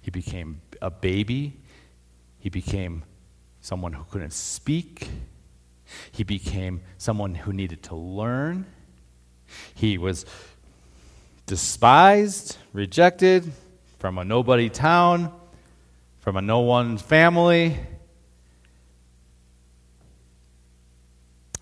He 0.01 0.11
became 0.11 0.61
a 0.83 0.91
baby. 0.91 1.57
He 2.39 2.51
became 2.51 3.05
someone 3.61 3.93
who 3.93 4.05
couldn't 4.11 4.33
speak. 4.33 5.09
He 6.13 6.23
became 6.23 6.83
someone 6.99 7.35
who 7.35 7.53
needed 7.53 7.83
to 7.85 7.95
learn. 7.95 8.67
He 9.75 9.99
was 9.99 10.27
despised, 11.47 12.59
rejected 12.73 13.51
from 13.99 14.19
a 14.19 14.25
nobody 14.25 14.69
town, 14.69 15.33
from 16.21 16.37
a 16.37 16.43
no 16.43 16.61
one 16.61 16.99
family. 16.99 17.77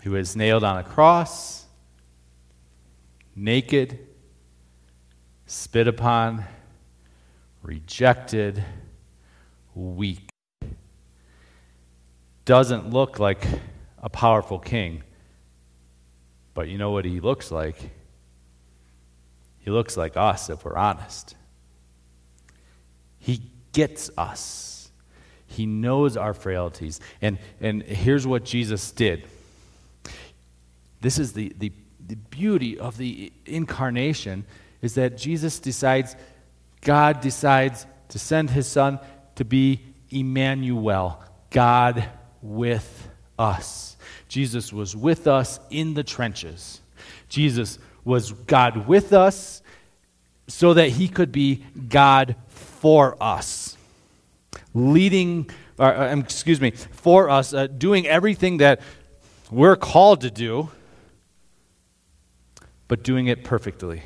He 0.01 0.09
was 0.09 0.35
nailed 0.35 0.63
on 0.63 0.77
a 0.77 0.83
cross 0.83 1.65
naked, 3.39 3.97
spit 5.45 5.87
upon, 5.87 6.43
rejected, 7.63 8.63
weak. 9.73 10.29
Doesn't 12.43 12.89
look 12.89 13.17
like 13.17 13.45
a 13.99 14.09
powerful 14.09 14.59
king, 14.59 15.03
but 16.53 16.67
you 16.67 16.77
know 16.77 16.91
what 16.91 17.05
he 17.05 17.19
looks 17.19 17.49
like? 17.51 17.91
He 19.59 19.71
looks 19.71 19.95
like 19.95 20.17
us 20.17 20.49
if 20.49 20.65
we're 20.65 20.75
honest. 20.75 21.35
He 23.19 23.41
gets 23.71 24.09
us. 24.17 24.91
He 25.47 25.65
knows 25.65 26.17
our 26.17 26.33
frailties. 26.33 26.99
And, 27.21 27.37
and 27.61 27.83
here's 27.83 28.27
what 28.27 28.43
Jesus 28.43 28.91
did. 28.91 29.27
This 31.01 31.17
is 31.17 31.33
the, 31.33 31.53
the 31.57 31.71
the 32.09 32.15
beauty 32.15 32.77
of 32.77 32.97
the 32.97 33.31
incarnation 33.45 34.43
is 34.81 34.95
that 34.95 35.15
Jesus 35.15 35.59
decides, 35.59 36.15
God 36.81 37.21
decides 37.21 37.85
to 38.09 38.17
send 38.17 38.49
his 38.49 38.67
son 38.67 38.99
to 39.35 39.45
be 39.45 39.81
Emmanuel, 40.09 41.23
God 41.51 42.03
with 42.41 43.09
us. 43.37 43.95
Jesus 44.27 44.73
was 44.73 44.95
with 44.95 45.27
us 45.27 45.59
in 45.69 45.93
the 45.93 46.03
trenches. 46.03 46.81
Jesus 47.29 47.77
was 48.03 48.31
God 48.31 48.87
with 48.87 49.13
us 49.13 49.61
so 50.47 50.73
that 50.73 50.89
he 50.89 51.07
could 51.07 51.31
be 51.31 51.63
God 51.89 52.35
for 52.47 53.15
us, 53.21 53.77
leading, 54.73 55.47
or, 55.77 55.95
uh, 55.95 56.15
excuse 56.15 56.59
me, 56.59 56.71
for 56.71 57.29
us, 57.29 57.53
uh, 57.53 57.67
doing 57.67 58.07
everything 58.07 58.57
that 58.57 58.81
we're 59.51 59.75
called 59.75 60.21
to 60.21 60.31
do 60.31 60.71
but 62.89 63.03
doing 63.03 63.27
it 63.27 63.45
perfectly, 63.45 64.01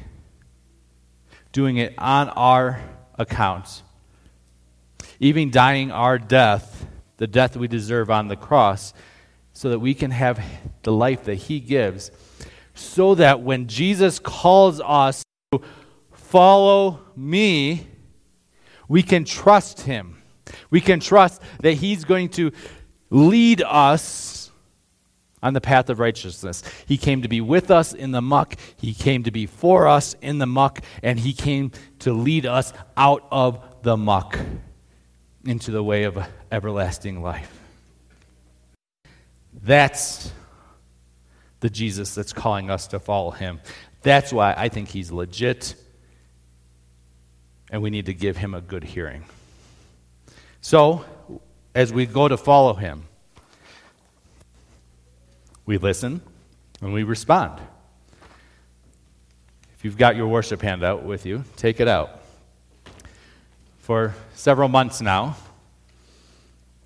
doing 1.52 1.78
it 1.78 1.96
on 1.98 2.30
our 2.30 2.82
account, 3.18 3.82
even 5.20 5.50
dying 5.50 5.90
our 5.90 6.20
death, 6.20 6.86
the 7.18 7.26
death 7.26 7.56
we 7.56 7.68
deserve 7.68 8.12
on 8.12 8.28
the 8.28 8.36
cross, 8.36 8.94
so 9.54 9.70
that 9.70 9.80
we 9.80 9.94
can 9.94 10.12
have 10.12 10.44
the 10.84 10.92
life 10.92 11.24
that 11.24 11.36
He 11.36 11.60
gives, 11.62 12.12
so 12.76 13.16
that 13.16 13.42
when 13.42 13.68
Jesus 13.68 14.20
calls 14.20 14.82
us 14.82 15.24
to 15.54 15.62
follow 16.12 17.00
me, 17.16 17.88
we 18.90 19.02
can 19.02 19.24
trust 19.24 19.82
Him. 19.82 20.22
We 20.70 20.82
can 20.82 21.00
trust 21.00 21.42
that 21.62 21.76
He's 21.76 22.04
going 22.04 22.30
to 22.30 22.52
lead 23.10 23.62
us 23.62 24.33
on 25.44 25.54
the 25.54 25.62
path 25.62 25.89
of 25.89 26.00
righteousness. 26.00 26.64
He 26.88 26.98
came 26.98 27.22
to 27.22 27.28
be 27.28 27.41
with 27.41 27.70
us 27.70 27.94
in 27.94 28.12
the 28.12 28.22
muck, 28.22 28.56
He 28.78 28.94
came 28.94 29.24
to 29.24 29.32
be 29.32 29.46
for 29.46 29.88
us 29.88 30.16
in 30.22 30.39
the 30.39 30.48
muck, 30.48 30.80
and 31.04 31.20
He 31.20 31.34
came 31.34 31.72
to 32.00 32.14
lead 32.14 32.48
us 32.48 32.74
out 32.98 33.28
of 33.30 33.60
the 33.84 33.98
muck 33.98 34.39
into 35.46 35.72
the 35.72 35.84
way 35.84 36.06
of 36.06 36.18
everlasting 36.52 37.22
life. 37.22 37.60
That's 39.62 40.32
the 41.60 41.70
Jesus 41.70 42.16
that's 42.16 42.34
calling 42.34 42.70
us 42.70 42.88
to 42.88 43.00
follow 43.00 43.32
Him. 43.32 43.60
That's 44.02 44.32
why 44.34 44.54
I 44.58 44.70
think 44.70 44.89
He's 44.89 45.12
legit, 45.12 45.76
and 47.70 47.82
we 47.82 47.89
need 47.89 48.06
to 48.06 48.14
give 48.14 48.38
Him 48.38 48.54
a 48.54 48.62
good 48.62 48.86
hearing. 48.86 49.26
So, 50.62 51.04
as 51.76 51.91
we 51.91 52.06
go 52.06 52.30
to 52.30 52.38
follow 52.38 52.74
Him, 52.74 53.04
we 55.66 55.78
listen 55.78 56.22
and 56.82 56.93
we 56.93 57.03
respond. 57.03 57.61
If 59.76 59.86
you've 59.86 59.97
got 59.97 60.16
your 60.16 60.28
worship 60.28 60.61
handout 60.61 61.03
with 61.03 61.26
you, 61.26 61.43
take 61.55 61.80
it 61.80 61.88
out. 61.88 62.22
For 63.80 64.14
several 64.34 64.70
months 64.70 65.01
now, 65.01 65.36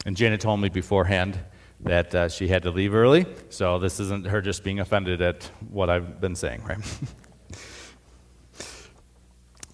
and 0.06 0.18
Janet 0.18 0.42
told 0.42 0.60
me 0.60 0.70
beforehand 0.70 1.38
that 1.82 2.16
uh, 2.16 2.30
she 2.30 2.48
had 2.48 2.64
to 2.64 2.72
leave 2.72 2.96
early, 2.96 3.26
so 3.50 3.78
this 3.78 4.00
isn't 4.00 4.26
her 4.26 4.42
just 4.42 4.64
being 4.64 4.80
offended 4.80 5.22
at 5.22 5.44
what 5.70 5.90
I've 5.90 6.20
been 6.20 6.36
saying, 6.36 6.64
right? 6.64 6.80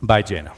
Bye, 0.01 0.21
Jana. 0.21 0.53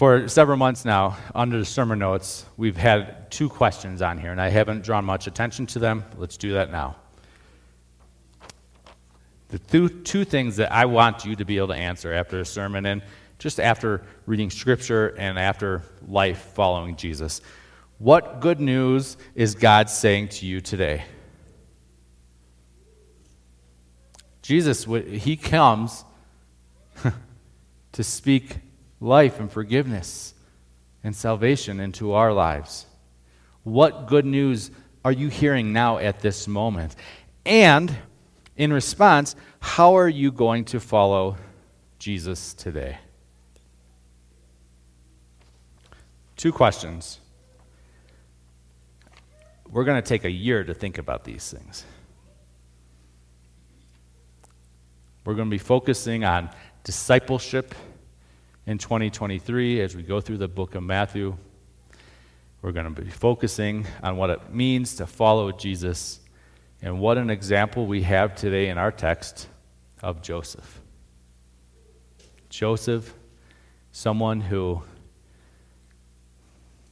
For 0.00 0.28
several 0.28 0.56
months 0.56 0.86
now, 0.86 1.18
under 1.34 1.58
the 1.58 1.64
sermon 1.66 1.98
notes, 1.98 2.46
we've 2.56 2.78
had 2.78 3.30
two 3.30 3.50
questions 3.50 4.00
on 4.00 4.16
here, 4.16 4.32
and 4.32 4.40
I 4.40 4.48
haven't 4.48 4.82
drawn 4.82 5.04
much 5.04 5.26
attention 5.26 5.66
to 5.66 5.78
them. 5.78 6.06
Let's 6.16 6.38
do 6.38 6.54
that 6.54 6.72
now. 6.72 6.96
The 9.50 9.58
two, 9.58 9.90
two 9.90 10.24
things 10.24 10.56
that 10.56 10.72
I 10.72 10.86
want 10.86 11.26
you 11.26 11.36
to 11.36 11.44
be 11.44 11.58
able 11.58 11.68
to 11.68 11.74
answer 11.74 12.14
after 12.14 12.40
a 12.40 12.46
sermon 12.46 12.86
and 12.86 13.02
just 13.38 13.60
after 13.60 14.00
reading 14.24 14.48
Scripture 14.48 15.08
and 15.18 15.38
after 15.38 15.82
life 16.08 16.52
following 16.54 16.96
Jesus. 16.96 17.42
What 17.98 18.40
good 18.40 18.58
news 18.58 19.18
is 19.34 19.54
God 19.54 19.90
saying 19.90 20.28
to 20.28 20.46
you 20.46 20.62
today? 20.62 21.04
Jesus, 24.40 24.86
He 24.86 25.36
comes 25.36 26.06
to 27.92 28.02
speak 28.02 28.60
life 29.00 29.40
and 29.40 29.50
forgiveness 29.50 30.34
and 31.02 31.16
salvation 31.16 31.80
into 31.80 32.12
our 32.12 32.32
lives. 32.32 32.86
What 33.62 34.06
good 34.06 34.26
news 34.26 34.70
are 35.04 35.12
you 35.12 35.28
hearing 35.28 35.72
now 35.72 35.98
at 35.98 36.20
this 36.20 36.46
moment? 36.46 36.94
And 37.46 37.96
in 38.56 38.72
response, 38.72 39.34
how 39.60 39.96
are 39.96 40.08
you 40.08 40.30
going 40.30 40.66
to 40.66 40.80
follow 40.80 41.36
Jesus 41.98 42.52
today? 42.52 42.98
Two 46.36 46.52
questions. 46.52 47.18
We're 49.70 49.84
going 49.84 50.02
to 50.02 50.06
take 50.06 50.24
a 50.24 50.30
year 50.30 50.64
to 50.64 50.74
think 50.74 50.98
about 50.98 51.24
these 51.24 51.50
things. 51.50 51.84
We're 55.24 55.34
going 55.34 55.48
to 55.48 55.54
be 55.54 55.58
focusing 55.58 56.24
on 56.24 56.50
discipleship 56.82 57.74
in 58.70 58.78
2023 58.78 59.80
as 59.80 59.96
we 59.96 60.02
go 60.04 60.20
through 60.20 60.38
the 60.38 60.46
book 60.46 60.76
of 60.76 60.82
Matthew. 60.84 61.36
We're 62.62 62.70
going 62.70 62.94
to 62.94 63.02
be 63.02 63.10
focusing 63.10 63.84
on 64.00 64.16
what 64.16 64.30
it 64.30 64.54
means 64.54 64.94
to 64.96 65.08
follow 65.08 65.50
Jesus 65.50 66.20
and 66.80 67.00
what 67.00 67.18
an 67.18 67.30
example 67.30 67.86
we 67.86 68.02
have 68.02 68.36
today 68.36 68.68
in 68.68 68.78
our 68.78 68.92
text 68.92 69.48
of 70.04 70.22
Joseph. 70.22 70.80
Joseph, 72.48 73.12
someone 73.90 74.40
who, 74.40 74.80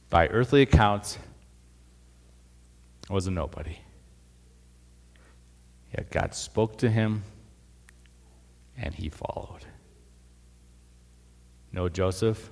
by 0.09 0.27
earthly 0.27 0.63
accounts, 0.63 1.17
was 3.09 3.25
a 3.25 3.31
nobody. 3.31 3.77
Yet 5.97 6.11
God 6.11 6.35
spoke 6.35 6.77
to 6.79 6.89
him 6.89 7.23
and 8.75 8.93
he 8.93 9.07
followed. 9.07 9.63
No 11.71 11.89
Joseph. 11.89 12.51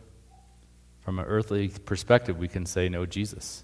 From 1.01 1.20
an 1.20 1.26
earthly 1.26 1.70
perspective, 1.70 2.38
we 2.38 2.47
can 2.47 2.65
say 2.65 2.89
no 2.89 3.05
Jesus. 3.05 3.63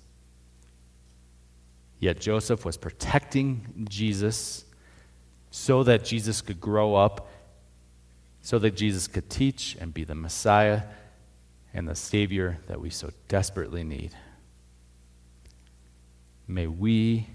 Yet 2.00 2.20
Joseph 2.20 2.66
was 2.66 2.78
protecting 2.78 3.88
Jesus 3.90 4.66
so 5.52 5.84
that 5.84 6.04
Jesus 6.04 6.42
could 6.42 6.60
grow 6.60 6.96
up, 6.96 7.30
so 8.42 8.60
that 8.60 8.72
Jesus 8.72 9.08
could 9.08 9.30
teach 9.30 9.78
and 9.80 9.94
be 9.94 10.04
the 10.04 10.16
Messiah 10.16 10.84
and 11.74 11.88
the 11.88 11.96
Savior 11.96 12.60
that 12.68 12.80
we 12.80 12.90
so 12.90 13.10
desperately 13.28 13.84
need. 13.84 14.14
May 16.48 16.68
we 16.68 17.28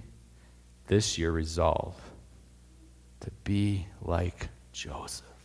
this 0.87 1.19
year 1.19 1.31
resolve 1.31 1.95
to 3.21 3.31
be 3.45 3.87
like 4.03 4.49
Joseph 4.73 5.38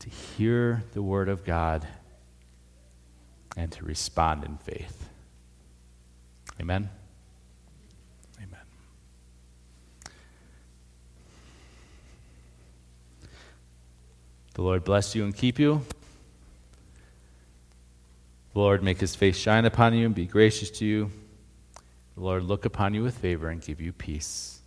to 0.00 0.10
hear 0.10 0.82
the 0.92 1.02
word 1.02 1.28
of 1.28 1.44
God 1.44 1.86
and 3.56 3.70
to 3.72 3.84
respond 3.84 4.44
in 4.44 4.56
faith. 4.58 5.08
Amen. 6.60 6.90
Amen. 8.38 8.60
The 14.54 14.62
Lord 14.62 14.84
bless 14.84 15.14
you 15.14 15.24
and 15.24 15.34
keep 15.34 15.58
you. 15.58 15.82
The 18.52 18.58
Lord 18.58 18.82
make 18.82 18.98
his 19.00 19.14
face 19.14 19.36
shine 19.36 19.64
upon 19.64 19.94
you 19.94 20.06
and 20.06 20.14
be 20.14 20.26
gracious 20.26 20.70
to 20.72 20.84
you. 20.84 21.10
The 22.14 22.20
Lord 22.20 22.42
look 22.42 22.64
upon 22.64 22.94
you 22.94 23.02
with 23.02 23.16
favor 23.16 23.48
and 23.48 23.60
give 23.60 23.80
you 23.80 23.92
peace. 23.92 24.60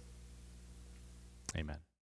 Amen. 1.56 1.83